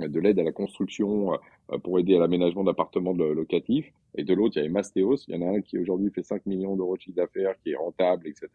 de 0.00 0.20
l'aide 0.20 0.38
à 0.38 0.42
la 0.42 0.52
construction 0.52 1.32
euh, 1.72 1.78
pour 1.78 1.98
aider 1.98 2.14
à 2.14 2.18
l'aménagement 2.18 2.62
d'appartements 2.62 3.14
locatifs. 3.14 3.90
Et 4.16 4.24
de 4.24 4.34
l'autre, 4.34 4.56
il 4.56 4.58
y 4.58 4.60
avait 4.60 4.68
Mastéos. 4.68 5.24
Il 5.28 5.34
y 5.34 5.38
en 5.42 5.48
a 5.48 5.56
un 5.56 5.60
qui 5.62 5.78
aujourd'hui 5.78 6.10
fait 6.10 6.22
5 6.22 6.44
millions 6.44 6.76
d'euros 6.76 6.96
de 6.96 7.00
chiffre 7.00 7.16
d'affaires, 7.16 7.54
qui 7.62 7.70
est 7.70 7.76
rentable, 7.76 8.28
etc. 8.28 8.48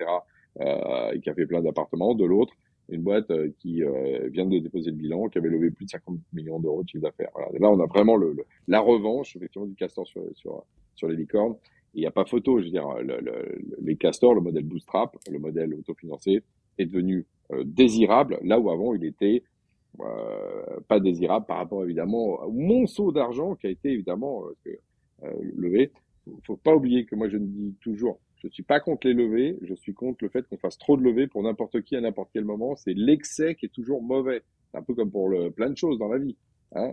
et 1.14 1.20
qui 1.22 1.30
a 1.30 1.34
fait 1.34 1.48
plein 1.48 1.62
d'appartements. 1.62 2.14
De 2.14 2.26
l'autre, 2.26 2.54
une 2.90 3.02
boîte 3.02 3.32
qui 3.60 3.82
vient 4.32 4.46
de 4.46 4.60
déposer 4.60 4.92
le 4.92 4.98
bilan, 4.98 5.28
qui 5.30 5.38
avait 5.38 5.50
levé 5.50 5.72
plus 5.72 5.86
de 5.86 5.90
50 5.90 6.20
millions 6.34 6.60
d'euros 6.60 6.84
de 6.84 6.90
chiffre 6.90 7.04
d'affaires. 7.04 7.30
Voilà. 7.34 7.50
Là, 7.60 7.72
on 7.72 7.80
a 7.80 7.86
vraiment 7.88 8.16
le, 8.16 8.36
la 8.68 8.80
revanche, 8.80 9.36
effectivement, 9.36 9.68
du 9.68 9.76
castor 9.76 10.08
sur, 10.08 10.24
sur, 10.36 10.66
sur 10.96 11.08
les 11.08 11.16
licornes. 11.16 11.56
Il 11.94 12.00
n'y 12.00 12.08
a 12.08 12.12
pas 12.12 12.26
photo, 12.26 12.60
je 12.60 12.66
veux 12.66 12.72
dire, 12.72 12.88
le, 13.02 13.20
le, 13.20 13.62
les 13.82 13.96
castors, 13.96 14.34
le 14.34 14.42
modèle 14.42 14.64
bootstrap, 14.64 15.16
le 15.30 15.40
modèle 15.40 15.74
autofinancé, 15.76 16.42
est 16.78 16.86
devenu 16.86 17.26
euh, 17.52 17.64
désirable, 17.66 18.40
là 18.44 18.60
où 18.60 18.70
avant 18.72 18.94
il 18.96 19.06
était 19.06 19.44
euh, 20.00 20.80
pas 20.88 21.00
désirable 21.00 21.46
par 21.46 21.58
rapport 21.58 21.84
évidemment 21.84 22.42
au 22.44 22.52
monceau 22.52 23.12
d'argent 23.12 23.56
qui 23.56 23.68
a 23.68 23.70
été 23.70 23.90
évidemment 23.90 24.44
euh, 24.68 24.80
euh 25.24 25.34
levé. 25.56 25.92
Faut, 26.46 26.56
pas 26.56 26.74
oublier 26.74 27.06
que 27.06 27.16
moi 27.16 27.30
je 27.30 27.38
ne 27.38 27.46
dis 27.46 27.76
toujours, 27.82 28.20
je 28.38 28.48
suis 28.48 28.64
pas 28.64 28.80
contre 28.80 29.08
les 29.08 29.14
levées, 29.14 29.58
je 29.62 29.74
suis 29.76 29.94
contre 29.94 30.24
le 30.24 30.30
fait 30.30 30.48
qu'on 30.48 30.58
fasse 30.58 30.78
trop 30.78 30.98
de 30.98 31.04
levées 31.04 31.28
pour 31.28 31.44
n'importe 31.44 31.82
qui 31.82 31.96
à 31.96 32.02
n'importe 32.02 32.30
quel 32.34 32.46
moment. 32.46 32.76
C'est 32.76 32.94
l'excès 32.94 33.56
qui 33.56 33.66
est 33.66 33.74
toujours 33.74 34.02
mauvais. 34.02 34.42
C'est 34.72 34.78
un 34.78 34.84
peu 34.84 34.96
comme 34.96 35.12
pour 35.12 35.30
le, 35.30 35.52
plein 35.52 35.70
de 35.70 35.78
choses 35.78 36.00
dans 36.00 36.08
la 36.08 36.18
vie. 36.18 36.38
Hein. 36.76 36.92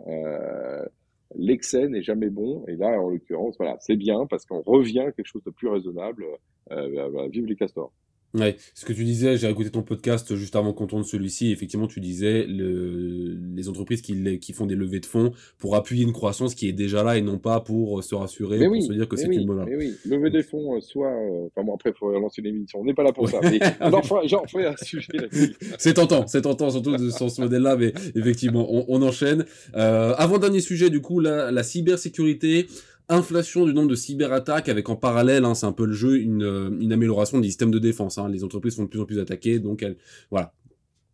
L'excès 1.36 1.88
n'est 1.88 2.02
jamais 2.02 2.30
bon. 2.30 2.64
Et 2.66 2.76
là, 2.76 3.00
en 3.00 3.08
l'occurrence, 3.08 3.56
voilà, 3.58 3.76
c'est 3.80 3.96
bien 3.96 4.26
parce 4.26 4.44
qu'on 4.44 4.62
revient 4.62 5.00
à 5.00 5.12
quelque 5.12 5.26
chose 5.26 5.44
de 5.44 5.50
plus 5.50 5.68
raisonnable. 5.68 6.24
Euh, 6.72 7.28
vive 7.30 7.46
les 7.46 7.56
castors. 7.56 7.92
Ouais, 8.32 8.56
ce 8.74 8.84
que 8.84 8.92
tu 8.92 9.02
disais, 9.02 9.36
j'ai 9.36 9.50
écouté 9.50 9.70
ton 9.70 9.82
podcast 9.82 10.36
juste 10.36 10.54
avant 10.54 10.72
qu'on 10.72 10.86
tourne 10.86 11.02
celui-ci. 11.02 11.50
Effectivement, 11.50 11.88
tu 11.88 11.98
disais 12.00 12.46
le, 12.46 13.36
les 13.56 13.68
entreprises 13.68 14.02
qui, 14.02 14.38
qui 14.38 14.52
font 14.52 14.66
des 14.66 14.76
levées 14.76 15.00
de 15.00 15.06
fonds 15.06 15.32
pour 15.58 15.74
appuyer 15.74 16.04
une 16.04 16.12
croissance 16.12 16.54
qui 16.54 16.68
est 16.68 16.72
déjà 16.72 17.02
là 17.02 17.16
et 17.16 17.22
non 17.22 17.38
pas 17.38 17.60
pour 17.60 18.04
se 18.04 18.14
rassurer, 18.14 18.64
pour 18.64 18.82
se 18.82 18.92
dire 18.92 19.08
que 19.08 19.16
c'est 19.16 19.26
une 19.26 19.46
bonne. 19.46 19.64
Mais 19.68 19.76
oui, 19.76 19.94
lever 20.04 20.30
des 20.30 20.44
fonds, 20.44 20.76
euh, 20.76 20.80
soit. 20.80 21.08
Euh, 21.08 21.48
enfin 21.48 21.64
bon, 21.64 21.74
après, 21.74 21.90
il 21.90 21.98
faut 21.98 22.06
relancer 22.06 22.40
l'émission. 22.40 22.80
On 22.80 22.84
n'est 22.84 22.94
pas 22.94 23.02
là 23.02 23.12
pour 23.12 23.28
ça. 23.28 23.40
Mais 23.42 23.58
j'en 24.26 24.44
ferai 24.46 24.66
un 24.66 24.76
sujet 24.76 25.12
là-dessus. 25.18 25.56
c'est 25.78 25.94
tentant, 25.94 26.26
c'est 26.28 26.42
tentant, 26.42 26.70
surtout 26.70 26.96
de, 26.96 27.10
sur 27.10 27.30
ce 27.30 27.40
modèle-là, 27.40 27.76
mais 27.76 27.92
effectivement, 28.14 28.66
on, 28.72 28.84
on 28.88 29.02
enchaîne. 29.02 29.44
Euh, 29.74 30.14
avant-dernier 30.16 30.60
sujet, 30.60 30.88
du 30.88 31.00
coup, 31.00 31.18
la, 31.18 31.50
la 31.50 31.62
cybersécurité 31.64 32.68
inflation 33.10 33.66
du 33.66 33.74
nombre 33.74 33.88
de 33.88 33.94
cyberattaques 33.94 34.68
avec 34.68 34.88
en 34.88 34.96
parallèle, 34.96 35.44
hein, 35.44 35.54
c'est 35.54 35.66
un 35.66 35.72
peu 35.72 35.84
le 35.84 35.92
jeu, 35.92 36.18
une, 36.20 36.42
euh, 36.42 36.70
une, 36.80 36.92
amélioration 36.92 37.38
des 37.38 37.48
systèmes 37.48 37.70
de 37.70 37.78
défense. 37.78 38.18
Hein. 38.18 38.28
Les 38.28 38.44
entreprises 38.44 38.76
sont 38.76 38.84
de 38.84 38.88
plus 38.88 39.00
en 39.00 39.04
plus 39.04 39.18
attaquées, 39.18 39.58
donc 39.58 39.82
elles, 39.82 39.96
voilà. 40.30 40.52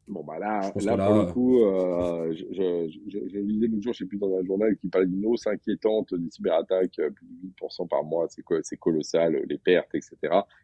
Bon 0.08 0.22
bah 0.22 0.38
là, 0.38 0.60
là, 0.76 0.96
pour 0.96 1.14
le 1.16 1.32
coup, 1.32 1.64
euh, 1.64 2.32
je, 2.32 2.44
je, 2.52 2.98
je, 3.08 3.18
je, 3.28 3.38
lisais 3.40 3.66
l'autre 3.66 3.82
jour, 3.82 3.92
je 3.92 3.98
sais 3.98 4.04
plus 4.04 4.18
dans 4.18 4.32
un 4.36 4.44
journal 4.44 4.76
qui 4.76 4.86
parlait 4.86 5.08
d'une 5.08 5.26
hausse 5.26 5.48
inquiétante 5.48 6.14
des 6.14 6.30
cyberattaques, 6.30 6.96
euh, 7.00 7.10
plus 7.10 7.26
de 7.26 7.48
8% 7.60 7.88
par 7.88 8.04
mois, 8.04 8.28
c'est 8.28 8.44
c'est 8.62 8.76
colossal, 8.76 9.42
les 9.48 9.58
pertes, 9.58 9.92
etc. 9.94 10.16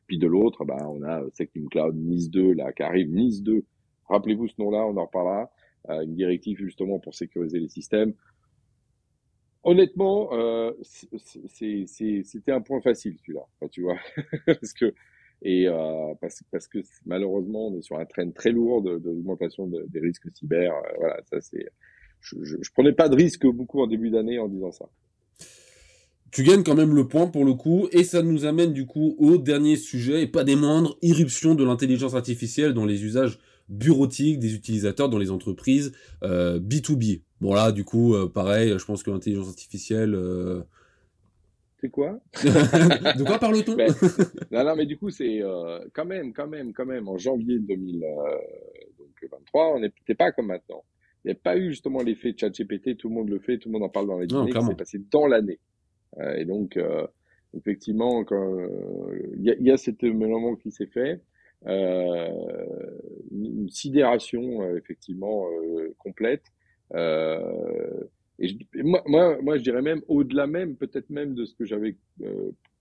Puis 0.07 0.19
de 0.19 0.29
l'autre, 0.29 0.65
bah 0.65 0.77
on 0.89 1.03
a 1.03 1.23
Sectum 1.33 1.69
Cloud, 1.69 1.97
Nice 1.97 2.31
2 2.31 2.53
là 2.53 2.73
qui 2.73 2.85
arrive, 2.85 3.11
Nice 3.13 3.43
2. 3.43 3.65
Rappelez-vous 4.09 4.47
ce 4.47 4.55
nom-là, 4.59 4.87
on 4.87 4.97
en 4.97 5.07
reparlera. 5.07 5.51
Euh, 5.91 6.03
une 6.03 6.15
directive 6.15 6.59
justement 6.59 7.01
pour 7.01 7.15
sécuriser 7.15 7.59
les 7.59 7.69
systèmes. 7.69 8.15
Honnêtement, 9.65 10.31
euh, 10.33 10.73
c'était 10.83 12.53
un 12.53 12.61
point 12.61 12.81
facile 12.81 13.17
celui-là, 13.21 13.43
tu 13.71 13.83
vois, 13.83 13.97
parce 14.47 14.73
que 14.73 14.93
et 15.45 15.67
euh, 15.69 16.15
parce, 16.21 16.43
parce 16.51 16.69
que 16.69 16.79
malheureusement 17.05 17.69
on 17.69 17.79
est 17.79 17.83
sur 17.83 17.99
un 17.99 18.05
train 18.05 18.31
très 18.31 18.51
lourd 18.51 18.83
d'augmentation 18.83 19.67
de, 19.67 19.85
des 19.89 20.01
risques 20.01 20.29
cyber. 20.35 20.73
Euh, 20.73 20.93
voilà, 20.99 21.21
ça 21.31 21.41
c'est. 21.41 21.69
Je, 22.21 22.37
je, 22.43 22.57
je, 22.61 22.71
prenais 22.73 22.93
pas 22.93 23.09
de 23.09 23.17
risque 23.17 23.45
beaucoup 23.47 23.83
en 23.83 23.89
début 23.89 24.11
d'année 24.11 24.39
en 24.39 24.49
disant 24.49 24.71
ça. 24.71 24.89
Tu 26.31 26.45
gagnes 26.45 26.63
quand 26.63 26.77
même 26.77 26.95
le 26.95 27.09
point 27.09 27.27
pour 27.27 27.45
le 27.45 27.55
coup, 27.55 27.89
et 27.93 28.05
ça 28.05 28.23
nous 28.23 28.45
amène 28.45 28.73
du 28.73 28.87
coup 28.87 29.17
au 29.19 29.37
dernier 29.37 29.77
sujet, 29.77 30.23
et 30.23 30.27
pas 30.29 30.45
des 30.45 30.57
moindres, 30.57 30.97
irruption 31.03 31.55
de 31.55 31.65
l'intelligence 31.65 32.15
artificielle 32.15 32.73
dans 32.73 32.87
les 32.87 33.05
usages 33.05 33.39
bureautique 33.69 34.39
des 34.39 34.55
utilisateurs 34.55 35.09
dans 35.09 35.19
les 35.19 35.31
entreprises 35.31 35.93
euh, 36.23 36.61
B2B. 36.61 37.23
Bon 37.43 37.53
là, 37.55 37.73
du 37.73 37.85
coup, 37.85 38.15
euh, 38.15 38.29
pareil, 38.29 38.79
je 38.79 38.85
pense 38.85 39.03
que 39.03 39.11
l'intelligence 39.11 39.49
artificielle... 39.49 40.15
Euh... 40.15 40.63
C'est 41.81 41.91
quoi? 41.91 42.21
De 42.45 43.25
quoi 43.25 43.41
parle-t-on? 43.41 43.75
Ben, 43.75 43.93
Non, 44.53 44.65
non, 44.65 44.77
mais 44.77 44.87
du 44.87 44.97
coup, 44.97 45.11
c'est 45.11 45.43
euh, 45.43 45.81
quand 45.93 46.05
même, 46.05 46.33
quand 46.33 46.47
même, 46.47 46.73
quand 46.73 46.87
même, 46.87 47.09
en 47.09 47.19
janvier 47.19 47.59
2023, 47.59 49.75
on 49.75 49.81
n'était 49.81 50.15
pas 50.15 50.31
comme 50.31 50.47
maintenant. 50.47 50.85
Il 51.25 51.29
n'y 51.29 51.33
a 51.33 51.35
pas 51.35 51.57
eu 51.57 51.71
justement 51.71 52.01
l'effet 52.01 52.33
ChatGPT, 52.39 52.97
tout 52.97 53.09
le 53.09 53.15
monde 53.17 53.29
le 53.29 53.41
fait, 53.41 53.59
tout 53.59 53.71
le 53.71 53.73
monde 53.73 53.83
en 53.83 53.89
parle 53.89 54.07
dans 54.07 54.21
les 54.21 54.29
dîners, 54.29 54.53
s'est 54.53 54.77
passé 54.77 55.01
dans 55.11 55.27
l'année. 55.27 55.59
et 56.37 56.45
donc, 56.45 56.79
effectivement, 57.59 58.25
il 59.37 59.41
y, 59.41 59.53
y, 59.65 59.73
a 59.73 59.77
cet 59.77 60.05
moment 60.05 60.55
qui 60.55 60.71
s'est 60.71 60.87
fait. 60.87 61.21
Une 61.67 63.69
sidération 63.69 64.77
effectivement 64.77 65.49
complète. 65.99 66.45
Et 66.95 68.49
je, 68.49 68.57
moi, 68.83 69.03
moi, 69.07 69.39
moi, 69.43 69.57
je 69.57 69.63
dirais 69.63 69.83
même 69.83 70.03
au-delà 70.09 70.47
même, 70.47 70.77
peut-être 70.77 71.11
même 71.11 71.35
de 71.35 71.45
ce 71.45 71.55
que 71.55 71.65
j'avais 71.65 71.97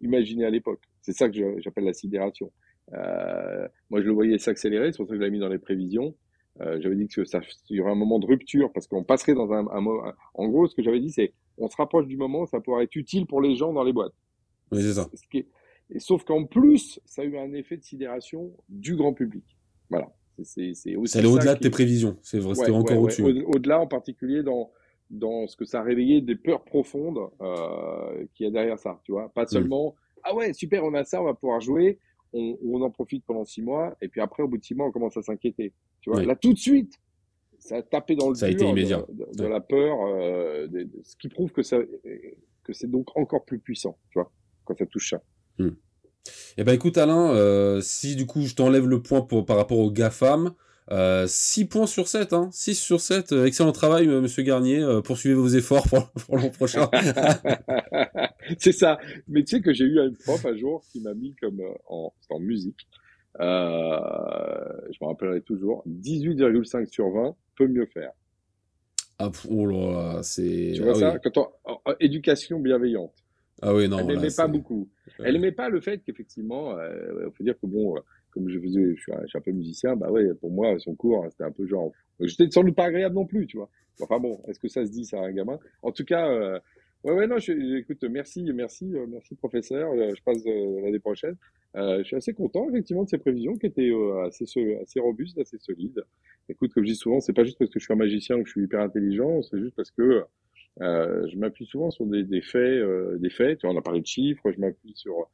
imaginé 0.02 0.46
à 0.46 0.50
l'époque. 0.50 0.82
C'est 1.02 1.14
ça 1.14 1.30
que 1.30 1.60
j'appelle 1.60 1.86
la 1.86 1.94
sidération. 1.94 2.52
Euh, 2.94 3.68
moi, 3.90 4.02
je 4.02 4.06
le 4.06 4.12
voyais 4.12 4.38
s'accélérer, 4.38 4.92
c'est 4.92 4.98
pour 4.98 5.08
ça 5.08 5.14
que 5.14 5.20
je 5.20 5.24
l'ai 5.24 5.32
mis 5.32 5.40
dans 5.40 5.50
les 5.50 5.60
prévisions. 5.60 6.16
Euh, 6.60 6.80
j'avais 6.82 6.96
dit 6.96 7.08
que 7.08 7.24
ça, 7.24 7.40
il 7.70 7.78
y 7.78 7.82
aurait 7.82 7.92
un 7.92 7.96
moment 7.96 8.20
de 8.20 8.26
rupture 8.26 8.72
parce 8.74 8.88
qu'on 8.88 9.04
passerait 9.04 9.34
dans 9.34 9.52
un, 9.54 9.68
un, 9.68 10.14
En 10.34 10.48
gros, 10.50 10.68
ce 10.68 10.76
que 10.76 10.84
j'avais 10.84 11.00
dit, 11.00 11.12
c'est 11.12 11.34
on 11.58 11.70
se 11.70 11.76
rapproche 11.78 12.08
du 12.08 12.18
moment 12.18 12.46
ça 12.46 12.60
pourrait 12.60 12.84
être 12.86 12.96
utile 12.96 13.26
pour 13.26 13.42
les 13.42 13.56
gens 13.56 13.72
dans 13.72 13.84
les 13.84 13.94
boîtes. 13.94 14.14
Oui, 14.72 14.82
c'est 14.82 14.94
ça. 14.94 15.10
Ce 15.14 15.28
qui 15.30 15.40
est, 15.40 15.48
et 15.94 16.00
sauf 16.00 16.24
qu'en 16.24 16.46
plus, 16.46 17.00
ça 17.06 17.22
a 17.22 17.26
eu 17.26 17.38
un 17.38 17.52
effet 17.54 17.78
de 17.78 17.84
sidération 17.84 18.52
du 18.70 18.96
grand 18.96 19.14
public. 19.14 19.44
Voilà. 19.90 20.10
C'est 20.44 21.26
au-delà 21.26 21.56
de 21.56 21.60
tes 21.60 21.70
prévisions. 21.70 22.18
C'est 22.22 22.40
vrai, 22.40 22.56
c'était 22.56 22.72
encore 22.72 23.00
au-dessus. 23.00 23.24
Au-delà, 23.46 23.80
en 23.80 23.88
particulier 23.88 24.44
dans 24.44 24.72
dans 25.10 25.46
ce 25.46 25.58
que 25.58 25.66
ça 25.66 25.82
a 25.82 25.84
réveillé 25.84 26.22
des 26.22 26.36
peurs 26.36 26.64
profondes 26.64 27.20
euh, 27.42 28.26
qui 28.34 28.46
y 28.46 28.52
derrière 28.52 28.80
ça. 28.80 29.02
Tu 29.04 29.12
vois, 29.12 29.28
pas 29.34 29.44
mm. 29.44 29.48
seulement 29.48 29.96
ah 30.24 30.36
ouais 30.36 30.54
super, 30.54 30.84
on 30.84 30.94
a 30.94 31.04
ça, 31.04 31.22
on 31.22 31.26
va 31.26 31.34
pouvoir 31.34 31.60
jouer. 31.62 32.00
On, 32.34 32.58
on, 32.64 32.82
en 32.82 32.90
profite 32.90 33.26
pendant 33.26 33.44
six 33.44 33.62
mois 33.62 33.98
et 34.02 34.08
puis 34.08 34.22
après 34.22 34.42
au 34.42 34.48
bout 34.48 34.58
de 34.58 34.64
six 34.64 34.74
mois 34.74 34.88
on 34.88 34.92
commence 34.92 35.18
à 35.18 35.22
s'inquiéter. 35.22 35.74
Tu 36.00 36.10
vois, 36.10 36.24
là 36.24 36.36
tout 36.36 36.54
de 36.54 36.58
suite, 36.58 36.94
ça 37.60 37.78
a 37.78 37.82
tapé 37.82 38.16
dans 38.16 38.30
le 38.30 38.36
ça 38.36 38.46
a 38.46 38.50
été 38.50 38.66
immédiat. 38.66 39.06
de, 39.10 39.46
la 39.46 39.60
peur, 39.60 39.98
euh, 40.06 40.68
ce 41.04 41.16
qui 41.18 41.28
prouve 41.28 41.52
que 41.52 41.62
ça 41.62 41.78
que 42.64 42.74
c'est 42.74 42.90
donc 42.90 43.16
encore 43.18 43.44
plus 43.44 43.60
puissant. 43.60 43.98
Tu 44.12 44.20
vois, 44.20 44.32
quand 44.64 44.78
ça 44.78 44.86
touche 44.86 45.10
ça. 45.10 45.22
Hmm. 45.60 45.72
Eh 46.58 46.64
ben 46.64 46.74
écoute 46.74 46.98
Alain, 46.98 47.32
euh, 47.32 47.82
si 47.82 48.16
du 48.16 48.26
coup 48.26 48.42
je 48.42 48.56
t'enlève 48.56 48.88
le 48.88 49.02
point 49.02 49.22
pour, 49.22 49.46
par 49.46 49.58
rapport 49.58 49.80
aux 49.80 49.92
GAFAM, 49.92 50.54
euh, 50.92 51.26
6 51.28 51.66
points 51.66 51.88
sur 51.88 52.08
7, 52.08 52.34
hein, 52.34 52.50
6 52.52 52.76
sur 52.76 53.00
7, 53.00 53.32
euh, 53.32 53.46
excellent 53.46 53.72
travail 53.72 54.08
euh, 54.08 54.20
monsieur 54.20 54.44
Garnier, 54.44 54.86
poursuivez 55.04 55.36
vos 55.36 55.48
efforts 55.48 55.88
pour, 55.88 56.12
pour 56.26 56.38
l'an 56.38 56.50
prochain. 56.50 56.90
c'est 58.58 58.74
ça, 58.74 59.00
mais 59.28 59.44
tu 59.44 59.56
sais 59.56 59.62
que 59.62 59.74
j'ai 59.74 59.86
eu 59.86 60.00
un 60.00 60.12
prof 60.12 60.46
un 60.46 60.56
jour 60.58 60.84
qui 60.92 61.00
m'a 61.00 61.14
mis 61.14 61.34
comme 61.42 61.62
en, 61.88 62.14
en 62.30 62.40
musique, 62.40 62.88
je 63.40 63.46
me 63.46 65.08
rappellerai 65.08 65.42
toujours, 65.42 65.84
18,5 65.88 66.92
sur 66.92 67.10
20 67.10 67.36
peut 67.56 67.68
mieux 67.68 67.86
faire. 67.86 68.12
Ah, 69.20 69.32
oh 69.50 69.68
là, 69.68 70.20
c'est... 70.24 70.74
Tu 70.76 70.82
vois 70.82 70.94
ah 70.96 71.12
ça? 71.12 71.20
Quand 71.20 71.38
on, 71.38 71.94
éducation 72.00 72.60
bienveillante. 72.60 73.14
Ah 73.62 73.74
oui, 73.74 73.88
non. 73.88 74.00
Elle 74.00 74.08
n'aimait 74.08 74.36
pas 74.36 74.48
beaucoup. 74.48 74.90
Elle 75.20 75.34
n'aimait 75.34 75.52
pas 75.52 75.70
le 75.70 75.82
fait 75.82 76.00
qu'effectivement, 76.00 76.78
euh, 76.78 77.30
faut 77.38 77.44
dire 77.44 77.60
que 77.60 77.68
bon, 77.68 77.96
euh, 77.96 78.00
comme 78.32 78.50
je 78.50 78.60
faisais, 78.60 78.96
je 78.96 79.02
suis, 79.02 79.12
un, 79.12 79.42
peu 79.42 79.52
musicien, 79.52 79.96
bah 79.96 80.10
ouais, 80.10 80.34
pour 80.36 80.52
moi, 80.52 80.78
son 80.80 80.96
cours, 80.96 81.24
hein, 81.24 81.28
c'était 81.30 81.44
un 81.44 81.52
peu 81.52 81.68
genre, 81.68 81.92
j'étais 82.20 82.50
sans 82.50 82.64
doute 82.64 82.76
pas 82.76 82.86
agréable 82.86 83.16
non 83.16 83.26
plus, 83.26 83.46
tu 83.46 83.58
vois. 83.58 83.70
Enfin 84.00 84.20
bon, 84.20 84.42
est-ce 84.48 84.60
que 84.60 84.68
ça 84.68 84.86
se 84.86 84.92
dit, 84.92 85.06
ça, 85.06 85.20
un 85.20 85.32
gamin? 85.32 85.60
En 85.82 85.92
tout 85.92 86.06
cas, 86.06 86.28
euh, 86.30 86.60
ouais, 87.04 87.14
ouais, 87.14 87.28
non, 87.28 87.38
je, 87.38 87.52
écoute, 87.78 88.04
merci, 88.10 88.44
merci, 88.54 88.96
euh, 88.96 89.06
merci, 89.08 89.36
professeur. 89.36 89.92
Euh, 89.92 90.14
je 90.16 90.24
passe 90.24 90.44
l'année 90.46 91.00
prochaine. 91.00 91.36
je 91.76 92.04
suis 92.04 92.16
assez 92.16 92.34
content, 92.34 92.68
effectivement, 92.70 93.04
de 93.04 93.10
ces 93.10 93.18
prévisions 93.18 93.58
qui 93.58 93.68
étaient 93.68 93.92
assez, 94.26 94.46
assez 94.82 95.00
robustes, 95.00 95.38
assez 95.38 95.58
solides. 95.60 96.04
Écoute, 96.50 96.74
comme 96.74 96.84
je 96.84 96.92
dis 96.92 96.96
souvent, 96.98 97.20
c'est 97.20 97.34
pas 97.34 97.44
juste 97.44 97.60
parce 97.60 97.70
que 97.70 97.80
je 97.80 97.84
suis 97.84 97.94
un 97.94 97.98
magicien 97.98 98.38
ou 98.38 98.44
que 98.44 98.48
je 98.48 98.54
suis 98.54 98.64
hyper 98.64 98.82
intelligent, 98.82 99.42
c'est 99.44 99.60
juste 99.60 99.76
parce 99.76 99.92
que 99.92 100.24
euh, 100.80 101.28
je 101.28 101.38
m'appuie 101.38 101.66
souvent 101.66 101.92
sur 101.92 102.06
des, 102.06 102.24
des 102.24 102.42
faits, 102.42 102.62
euh, 102.62 103.18
des 103.18 103.30
faits. 103.30 103.60
Tu 103.60 103.68
vois, 103.68 103.76
on 103.76 103.80
a 103.80 103.82
parlé 103.82 104.02
de 104.02 104.06
chiffres. 104.06 104.52
Je 104.52 104.60
m'appuie 104.60 104.94
sur, 104.96 105.30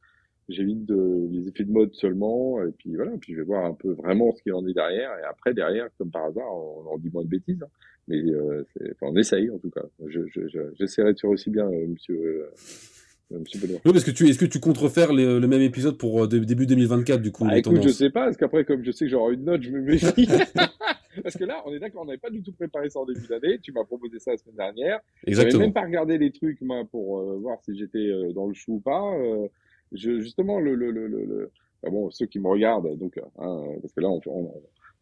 j'évite 0.48 0.84
de, 0.84 1.28
les 1.30 1.48
effets 1.48 1.64
de 1.64 1.70
mode 1.70 1.94
seulement. 1.94 2.62
Et 2.64 2.72
puis 2.72 2.94
voilà. 2.96 3.12
Puis 3.20 3.34
je 3.34 3.38
vais 3.38 3.44
voir 3.44 3.64
un 3.64 3.74
peu 3.74 3.92
vraiment 3.92 4.34
ce 4.34 4.42
qu'il 4.42 4.52
en 4.54 4.66
est 4.66 4.74
derrière. 4.74 5.10
Et 5.18 5.24
après 5.24 5.54
derrière, 5.54 5.88
comme 5.98 6.10
par 6.10 6.24
hasard, 6.24 6.52
on, 6.52 6.86
en 6.92 6.98
dit 6.98 7.10
moins 7.12 7.22
de 7.22 7.28
bêtises. 7.28 7.62
Hein. 7.62 7.68
Mais 8.08 8.22
euh, 8.22 8.66
enfin, 8.92 9.12
on 9.12 9.16
essaye 9.16 9.50
en 9.50 9.58
tout 9.58 9.70
cas. 9.70 9.82
Je, 10.06 10.20
je, 10.34 10.40
j'essaierai 10.78 11.12
de 11.12 11.20
faire 11.20 11.30
aussi 11.30 11.50
bien, 11.50 11.66
euh, 11.66 11.86
Monsieur. 11.88 12.16
Euh, 12.16 13.38
Monsieur 13.38 13.60
Benoît. 13.60 13.78
Oui, 13.84 13.92
parce 13.92 14.04
que 14.04 14.10
tu, 14.10 14.26
est-ce 14.26 14.38
que 14.38 14.46
tu 14.46 14.58
comptes 14.58 14.78
refaire 14.78 15.12
le 15.12 15.38
même 15.46 15.60
épisode 15.60 15.98
pour 15.98 16.26
début 16.26 16.64
2024 16.64 17.20
du 17.20 17.30
coup 17.30 17.44
ah, 17.46 17.58
Écoute, 17.58 17.82
je 17.82 17.90
sais 17.90 18.08
pas, 18.08 18.24
parce 18.24 18.38
qu'après, 18.38 18.64
comme 18.64 18.82
je 18.82 18.90
sais 18.90 19.04
que 19.04 19.10
j'aurai 19.10 19.34
une 19.34 19.44
note, 19.44 19.62
je 19.62 19.70
me 19.70 19.82
méfie. 19.82 20.26
Parce 21.22 21.36
que 21.36 21.44
là, 21.44 21.62
on 21.66 21.72
est 21.72 21.78
d'accord, 21.78 22.02
on 22.02 22.06
n'avait 22.06 22.18
pas 22.18 22.30
du 22.30 22.42
tout 22.42 22.52
préparé 22.52 22.90
ça 22.90 23.00
en 23.00 23.06
début 23.06 23.26
d'année. 23.26 23.58
Tu 23.60 23.72
m'as 23.72 23.84
proposé 23.84 24.18
ça 24.18 24.32
la 24.32 24.36
semaine 24.36 24.56
dernière. 24.56 25.00
Exactement. 25.26 25.52
J'avais 25.52 25.64
même 25.64 25.72
pas 25.72 25.82
regardé 25.82 26.18
les 26.18 26.30
trucs, 26.30 26.60
moi, 26.60 26.84
pour 26.84 27.18
euh, 27.18 27.38
voir 27.38 27.58
si 27.62 27.76
j'étais 27.76 27.98
euh, 27.98 28.32
dans 28.32 28.46
le 28.46 28.54
chou 28.54 28.74
ou 28.74 28.80
pas. 28.80 29.14
Euh, 29.16 29.48
je, 29.92 30.20
justement, 30.20 30.60
le, 30.60 30.74
le, 30.74 30.90
le, 30.90 31.06
le, 31.06 31.50
bon, 31.84 32.10
ceux 32.10 32.26
qui 32.26 32.38
me 32.40 32.48
regardent, 32.48 32.96
donc, 32.98 33.18
hein, 33.38 33.62
parce 33.80 33.92
que 33.92 34.00
là, 34.00 34.08
on, 34.08 34.20
on, 34.26 34.52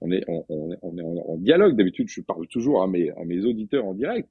on 0.00 0.10
est, 0.12 0.24
on, 0.28 0.44
on, 0.48 0.70
est 0.98 1.02
en, 1.02 1.36
dialogue. 1.38 1.76
D'habitude, 1.76 2.08
je 2.08 2.20
parle 2.20 2.46
toujours 2.46 2.82
à 2.82 2.86
mes, 2.86 3.10
à 3.10 3.24
mes 3.24 3.44
auditeurs 3.44 3.84
en 3.84 3.94
direct. 3.94 4.28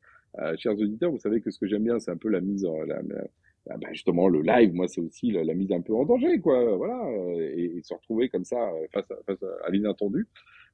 chers 0.58 0.77
auditeurs, 0.80 1.12
vous 1.12 1.20
savez 1.20 1.42
que 1.42 1.51
ce 1.51 1.60
que 1.60 1.68
j'aime 1.68 1.84
bien, 1.84 2.00
c'est 2.00 2.12
un 2.12 2.18
peu 2.18 2.30
la 2.30 2.39
mise, 2.42 2.65
la, 2.88 3.01
la, 3.01 3.24
bah 3.67 3.88
justement 3.91 4.27
le 4.27 4.41
live. 4.41 4.74
Moi, 4.74 4.88
c'est 4.88 5.01
aussi 5.01 5.31
la, 5.31 5.53
mise 5.53 5.72
un 5.72 5.81
peu 5.81 5.93
en 5.93 6.05
danger, 6.05 6.39
quoi. 6.39 6.75
Voilà, 6.75 7.01
et, 7.38 7.77
et 7.77 7.84
se 7.84 7.93
retrouver 7.93 8.29
comme 8.29 8.45
ça 8.45 8.72
face 8.93 9.10
à, 9.12 9.15
face 9.25 9.43
à 9.65 9.69
l'inattendu. 9.69 10.27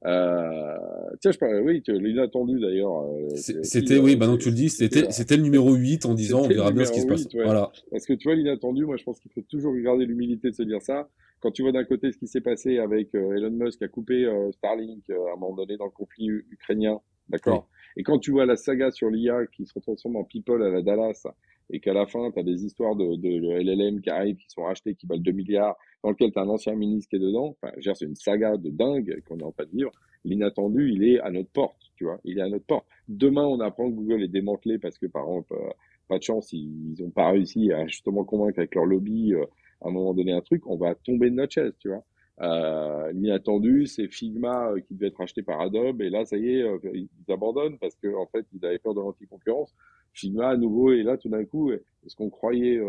Euh, 0.03 0.77
tiens, 1.19 1.31
je 1.31 1.37
parlais, 1.37 1.59
oui, 1.59 1.83
l'inattendu 1.87 2.59
d'ailleurs. 2.59 3.03
Euh, 3.03 3.29
c'était, 3.35 3.99
oui, 3.99 4.15
bah 4.15 4.27
non, 4.27 4.37
tu 4.37 4.49
le 4.49 4.55
dis, 4.55 4.69
c'était, 4.69 5.11
c'était 5.11 5.37
le 5.37 5.43
numéro 5.43 5.73
8 5.73 6.05
en 6.05 6.15
disant 6.15 6.41
on 6.41 6.47
verra 6.47 6.71
bien 6.71 6.85
ce 6.85 6.91
qui 6.91 7.01
se 7.01 7.07
passe. 7.07 7.27
Voilà. 7.33 7.71
Parce 7.91 8.05
que 8.05 8.13
tu 8.13 8.27
vois, 8.27 8.35
l'inattendu, 8.35 8.85
moi 8.85 8.97
je 8.97 9.03
pense 9.03 9.19
qu'il 9.19 9.31
faut 9.31 9.41
toujours 9.41 9.75
garder 9.75 10.05
l'humilité 10.05 10.49
de 10.49 10.55
se 10.55 10.63
dire 10.63 10.81
ça. 10.81 11.07
Quand 11.39 11.51
tu 11.51 11.61
vois 11.61 11.71
d'un 11.71 11.83
côté 11.83 12.11
ce 12.11 12.17
qui 12.17 12.27
s'est 12.27 12.41
passé 12.41 12.79
avec 12.79 13.13
euh, 13.13 13.35
Elon 13.35 13.51
Musk 13.51 13.79
qui 13.79 13.83
a 13.83 13.87
coupé 13.87 14.27
Starlink 14.53 15.09
à 15.09 15.33
un 15.33 15.39
moment 15.39 15.55
donné 15.55 15.77
dans 15.77 15.85
le 15.85 15.91
conflit 15.91 16.27
ukrainien, 16.49 16.99
d'accord? 17.29 17.67
Et 17.97 18.03
quand 18.03 18.19
tu 18.19 18.31
vois 18.31 18.45
la 18.45 18.55
saga 18.55 18.89
sur 18.89 19.09
l'IA 19.09 19.45
qui 19.47 19.65
se 19.65 19.77
transforme 19.79 20.15
en 20.15 20.23
people 20.23 20.63
à 20.63 20.69
la 20.69 20.81
Dallas, 20.81 21.27
et 21.71 21.79
qu'à 21.79 21.93
la 21.93 22.05
fin, 22.05 22.29
tu 22.31 22.39
as 22.39 22.43
des 22.43 22.65
histoires 22.65 22.95
de, 22.95 23.15
LLM 23.15 24.01
qui 24.01 24.09
arrivent, 24.09 24.35
qui 24.35 24.49
sont 24.49 24.63
rachetés, 24.63 24.93
qui 24.93 25.07
valent 25.07 25.21
2 25.21 25.31
milliards, 25.31 25.77
dans 26.03 26.09
lequel 26.09 26.31
tu 26.31 26.37
as 26.37 26.41
un 26.41 26.49
ancien 26.49 26.75
ministre 26.75 27.09
qui 27.09 27.15
est 27.15 27.19
dedans, 27.19 27.55
enfin, 27.61 27.73
c'est 27.79 28.05
une 28.05 28.15
saga 28.15 28.57
de 28.57 28.69
dingue 28.69 29.21
qu'on 29.27 29.39
est 29.39 29.43
en 29.43 29.51
train 29.51 29.65
de 29.65 29.71
vivre. 29.71 29.91
L'inattendu, 30.25 30.91
il 30.91 31.03
est 31.05 31.19
à 31.21 31.31
notre 31.31 31.49
porte, 31.49 31.91
tu 31.95 32.03
vois, 32.03 32.19
il 32.25 32.37
est 32.39 32.41
à 32.41 32.49
notre 32.49 32.65
porte. 32.65 32.85
Demain, 33.07 33.45
on 33.45 33.59
apprend 33.61 33.89
que 33.89 33.95
Google 33.95 34.21
est 34.23 34.27
démantelé 34.27 34.77
parce 34.79 34.97
que, 34.97 35.05
par 35.05 35.23
exemple, 35.23 35.53
euh, 35.53 35.69
pas 36.09 36.17
de 36.17 36.23
chance, 36.23 36.51
ils 36.51 36.95
n'ont 36.99 37.09
pas 37.09 37.31
réussi 37.31 37.71
à 37.71 37.87
justement 37.87 38.25
convaincre 38.25 38.59
avec 38.59 38.75
leur 38.75 38.85
lobby 38.85 39.33
euh, 39.33 39.45
à 39.81 39.87
un 39.87 39.91
moment 39.91 40.13
donné 40.13 40.33
un 40.33 40.41
truc, 40.41 40.67
on 40.67 40.75
va 40.75 40.93
tomber 40.93 41.29
de 41.29 41.35
notre 41.35 41.53
chaise, 41.53 41.73
tu 41.79 41.87
vois. 41.87 42.03
Euh, 42.41 43.11
l'inattendu, 43.13 43.87
c'est 43.87 44.07
Figma 44.07 44.73
qui 44.87 44.93
devait 44.93 45.07
être 45.07 45.21
acheté 45.21 45.41
par 45.41 45.61
Adobe, 45.61 46.01
et 46.01 46.09
là, 46.09 46.25
ça 46.25 46.37
y 46.37 46.57
est, 46.57 46.65
ils 46.93 47.09
abandonnent 47.29 47.77
parce 47.77 47.95
qu'en 47.95 48.23
en 48.23 48.25
fait, 48.27 48.45
ils 48.53 48.63
avaient 48.65 48.79
peur 48.79 48.93
de 48.93 48.99
l'anticoncurrence. 48.99 49.73
Figma, 50.13 50.49
à 50.49 50.57
nouveau, 50.57 50.91
est 50.91 51.03
là 51.03 51.17
tout 51.17 51.29
d'un 51.29 51.45
coup, 51.45 51.71
ce 52.05 52.15
qu'on 52.15 52.29
croyait 52.29 52.79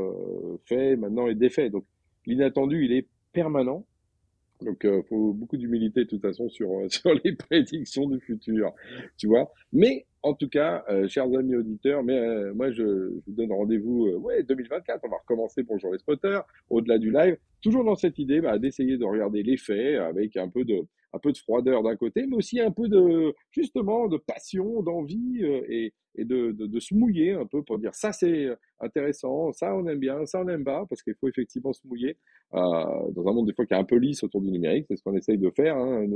fait, 0.64 0.96
maintenant 0.96 1.28
est 1.28 1.34
défait. 1.34 1.70
Donc, 1.70 1.84
l'inattendu, 2.26 2.84
il 2.84 2.92
est 2.92 3.06
permanent. 3.32 3.86
Donc, 4.60 4.80
il 4.84 5.02
faut 5.08 5.32
beaucoup 5.32 5.56
d'humilité 5.56 6.04
de 6.04 6.08
toute 6.08 6.22
façon 6.22 6.48
sur 6.48 6.68
sur 6.88 7.14
les 7.24 7.34
prédictions 7.34 8.08
du 8.08 8.20
futur, 8.20 8.72
tu 9.16 9.26
vois. 9.26 9.50
Mais 9.72 10.06
en 10.22 10.34
tout 10.34 10.48
cas, 10.48 10.84
chers 11.08 11.32
amis 11.34 11.56
auditeurs, 11.56 12.02
mais 12.02 12.52
moi 12.54 12.70
je, 12.70 12.82
je, 12.82 13.20
vous 13.26 13.32
donne 13.32 13.52
rendez-vous, 13.52 14.08
ouais, 14.18 14.42
2024. 14.42 15.00
On 15.04 15.08
va 15.08 15.16
recommencer 15.18 15.64
pour 15.64 15.76
les 15.76 15.98
spotters, 15.98 16.42
au-delà 16.70 16.98
du 16.98 17.12
live 17.12 17.36
toujours 17.62 17.84
dans 17.84 17.94
cette 17.94 18.18
idée 18.18 18.40
bah, 18.40 18.58
d'essayer 18.58 18.98
de 18.98 19.04
regarder 19.04 19.42
les 19.42 19.56
faits 19.56 19.98
avec 20.00 20.36
un 20.36 20.48
peu 20.48 20.64
de, 20.64 20.82
un 21.12 21.18
peu 21.18 21.32
de 21.32 21.38
froideur 21.38 21.82
d'un 21.82 21.96
côté, 21.96 22.26
mais 22.26 22.36
aussi 22.36 22.60
un 22.60 22.70
peu 22.70 22.88
de, 22.88 23.34
justement, 23.50 24.08
de 24.08 24.18
passion, 24.18 24.82
d'envie 24.82 25.42
euh, 25.42 25.62
et, 25.68 25.92
et 26.14 26.24
de, 26.24 26.52
de, 26.52 26.66
de, 26.66 26.80
se 26.80 26.94
mouiller 26.94 27.32
un 27.32 27.46
peu 27.46 27.62
pour 27.62 27.78
dire 27.78 27.94
ça 27.94 28.12
c'est 28.12 28.48
intéressant, 28.80 29.52
ça 29.52 29.74
on 29.74 29.86
aime 29.86 29.98
bien, 29.98 30.26
ça 30.26 30.40
on 30.40 30.44
n'aime 30.44 30.64
pas, 30.64 30.84
parce 30.88 31.02
qu'il 31.02 31.14
faut 31.14 31.28
effectivement 31.28 31.72
se 31.72 31.86
mouiller 31.86 32.18
euh, 32.54 33.10
dans 33.12 33.26
un 33.28 33.32
monde 33.32 33.46
des 33.46 33.54
fois 33.54 33.66
qui 33.66 33.74
est 33.74 33.78
un 33.78 33.84
peu 33.84 33.96
lisse 33.96 34.22
autour 34.22 34.40
du 34.40 34.50
numérique, 34.50 34.86
c'est 34.88 34.96
ce 34.96 35.02
qu'on 35.02 35.16
essaye 35.16 35.38
de 35.38 35.50
faire 35.50 35.76
hein, 35.76 36.06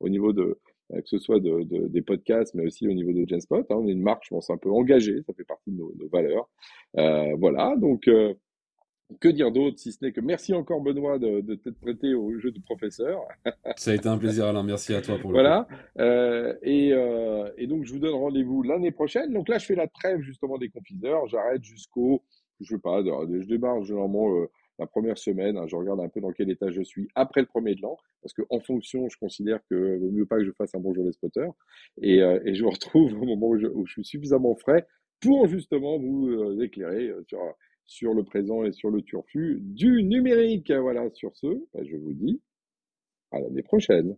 au 0.00 0.08
niveau 0.08 0.32
de, 0.32 0.58
euh, 0.92 1.00
que 1.00 1.08
ce 1.08 1.18
soit 1.18 1.40
de, 1.40 1.64
de, 1.64 1.88
des 1.88 2.02
podcasts, 2.02 2.54
mais 2.54 2.64
aussi 2.64 2.86
au 2.86 2.92
niveau 2.92 3.12
de 3.12 3.26
Genspot. 3.28 3.60
Hein, 3.70 3.76
on 3.76 3.88
est 3.88 3.92
une 3.92 4.02
marque, 4.02 4.24
je 4.24 4.30
pense, 4.30 4.50
un 4.50 4.56
peu 4.56 4.70
engagée, 4.70 5.20
ça 5.26 5.32
fait 5.32 5.44
partie 5.44 5.70
de 5.70 5.76
nos, 5.76 5.92
nos 5.98 6.08
valeurs. 6.08 6.48
Euh, 6.96 7.34
voilà, 7.38 7.74
donc 7.76 8.06
euh, 8.08 8.34
que 9.20 9.28
dire 9.28 9.52
d'autre 9.52 9.78
si 9.78 9.92
ce 9.92 10.04
n'est 10.04 10.12
que 10.12 10.20
merci 10.20 10.52
encore 10.54 10.80
Benoît 10.80 11.18
de, 11.18 11.40
de 11.40 11.54
t'être 11.54 11.78
prêté 11.78 12.14
au 12.14 12.38
jeu 12.38 12.50
du 12.50 12.60
professeur. 12.60 13.22
Ça 13.76 13.92
a 13.92 13.94
été 13.94 14.08
un 14.08 14.18
plaisir 14.18 14.46
Alain, 14.46 14.62
merci 14.62 14.94
à 14.94 15.02
toi 15.02 15.18
pour 15.18 15.30
le 15.30 15.34
Voilà, 15.34 15.68
euh, 15.98 16.54
et, 16.62 16.92
euh, 16.92 17.50
et, 17.56 17.66
donc 17.66 17.84
je 17.84 17.92
vous 17.92 17.98
donne 17.98 18.14
rendez-vous 18.14 18.62
l'année 18.62 18.90
prochaine. 18.90 19.32
Donc 19.32 19.48
là 19.48 19.58
je 19.58 19.66
fais 19.66 19.74
la 19.74 19.86
trêve 19.86 20.20
justement 20.20 20.58
des 20.58 20.68
confiseurs, 20.68 21.26
j'arrête 21.28 21.62
jusqu'au, 21.62 22.22
je 22.60 22.74
sais 22.74 22.80
pas, 22.80 23.02
je 23.02 23.46
démarre 23.46 23.82
généralement 23.84 24.34
euh, 24.34 24.50
la 24.78 24.86
première 24.86 25.18
semaine, 25.18 25.56
hein, 25.56 25.66
je 25.66 25.76
regarde 25.76 26.00
un 26.00 26.08
peu 26.08 26.20
dans 26.20 26.32
quel 26.32 26.50
état 26.50 26.70
je 26.70 26.82
suis 26.82 27.08
après 27.14 27.40
le 27.40 27.46
premier 27.46 27.74
de 27.74 27.82
l'an, 27.82 27.96
parce 28.22 28.34
que 28.34 28.42
en 28.50 28.60
fonction 28.60 29.08
je 29.08 29.18
considère 29.18 29.60
que 29.70 29.98
vaut 29.98 30.10
mieux 30.10 30.26
pas 30.26 30.36
que 30.36 30.44
je 30.44 30.52
fasse 30.52 30.74
un 30.74 30.80
bonjour 30.80 31.04
les 31.04 31.12
spotters, 31.12 31.52
et, 32.02 32.22
euh, 32.22 32.40
et 32.44 32.54
je 32.54 32.64
vous 32.64 32.70
retrouve 32.70 33.12
au 33.22 33.24
moment 33.24 33.48
où 33.48 33.58
je, 33.58 33.66
où 33.68 33.86
je, 33.86 33.92
suis 33.92 34.04
suffisamment 34.04 34.54
frais 34.56 34.86
pour 35.20 35.46
justement 35.46 35.98
vous 35.98 36.28
euh, 36.28 36.60
éclairer 36.60 37.10
sur 37.26 37.38
sur 37.86 38.14
le 38.14 38.24
présent 38.24 38.64
et 38.64 38.72
sur 38.72 38.90
le 38.90 39.02
turfu 39.02 39.58
du 39.60 40.02
numérique. 40.02 40.70
Voilà, 40.72 41.08
sur 41.14 41.36
ce, 41.36 41.46
ben, 41.74 41.84
je 41.84 41.96
vous 41.96 42.12
dis 42.12 42.40
à 43.30 43.40
l'année 43.40 43.62
prochaine. 43.62 44.16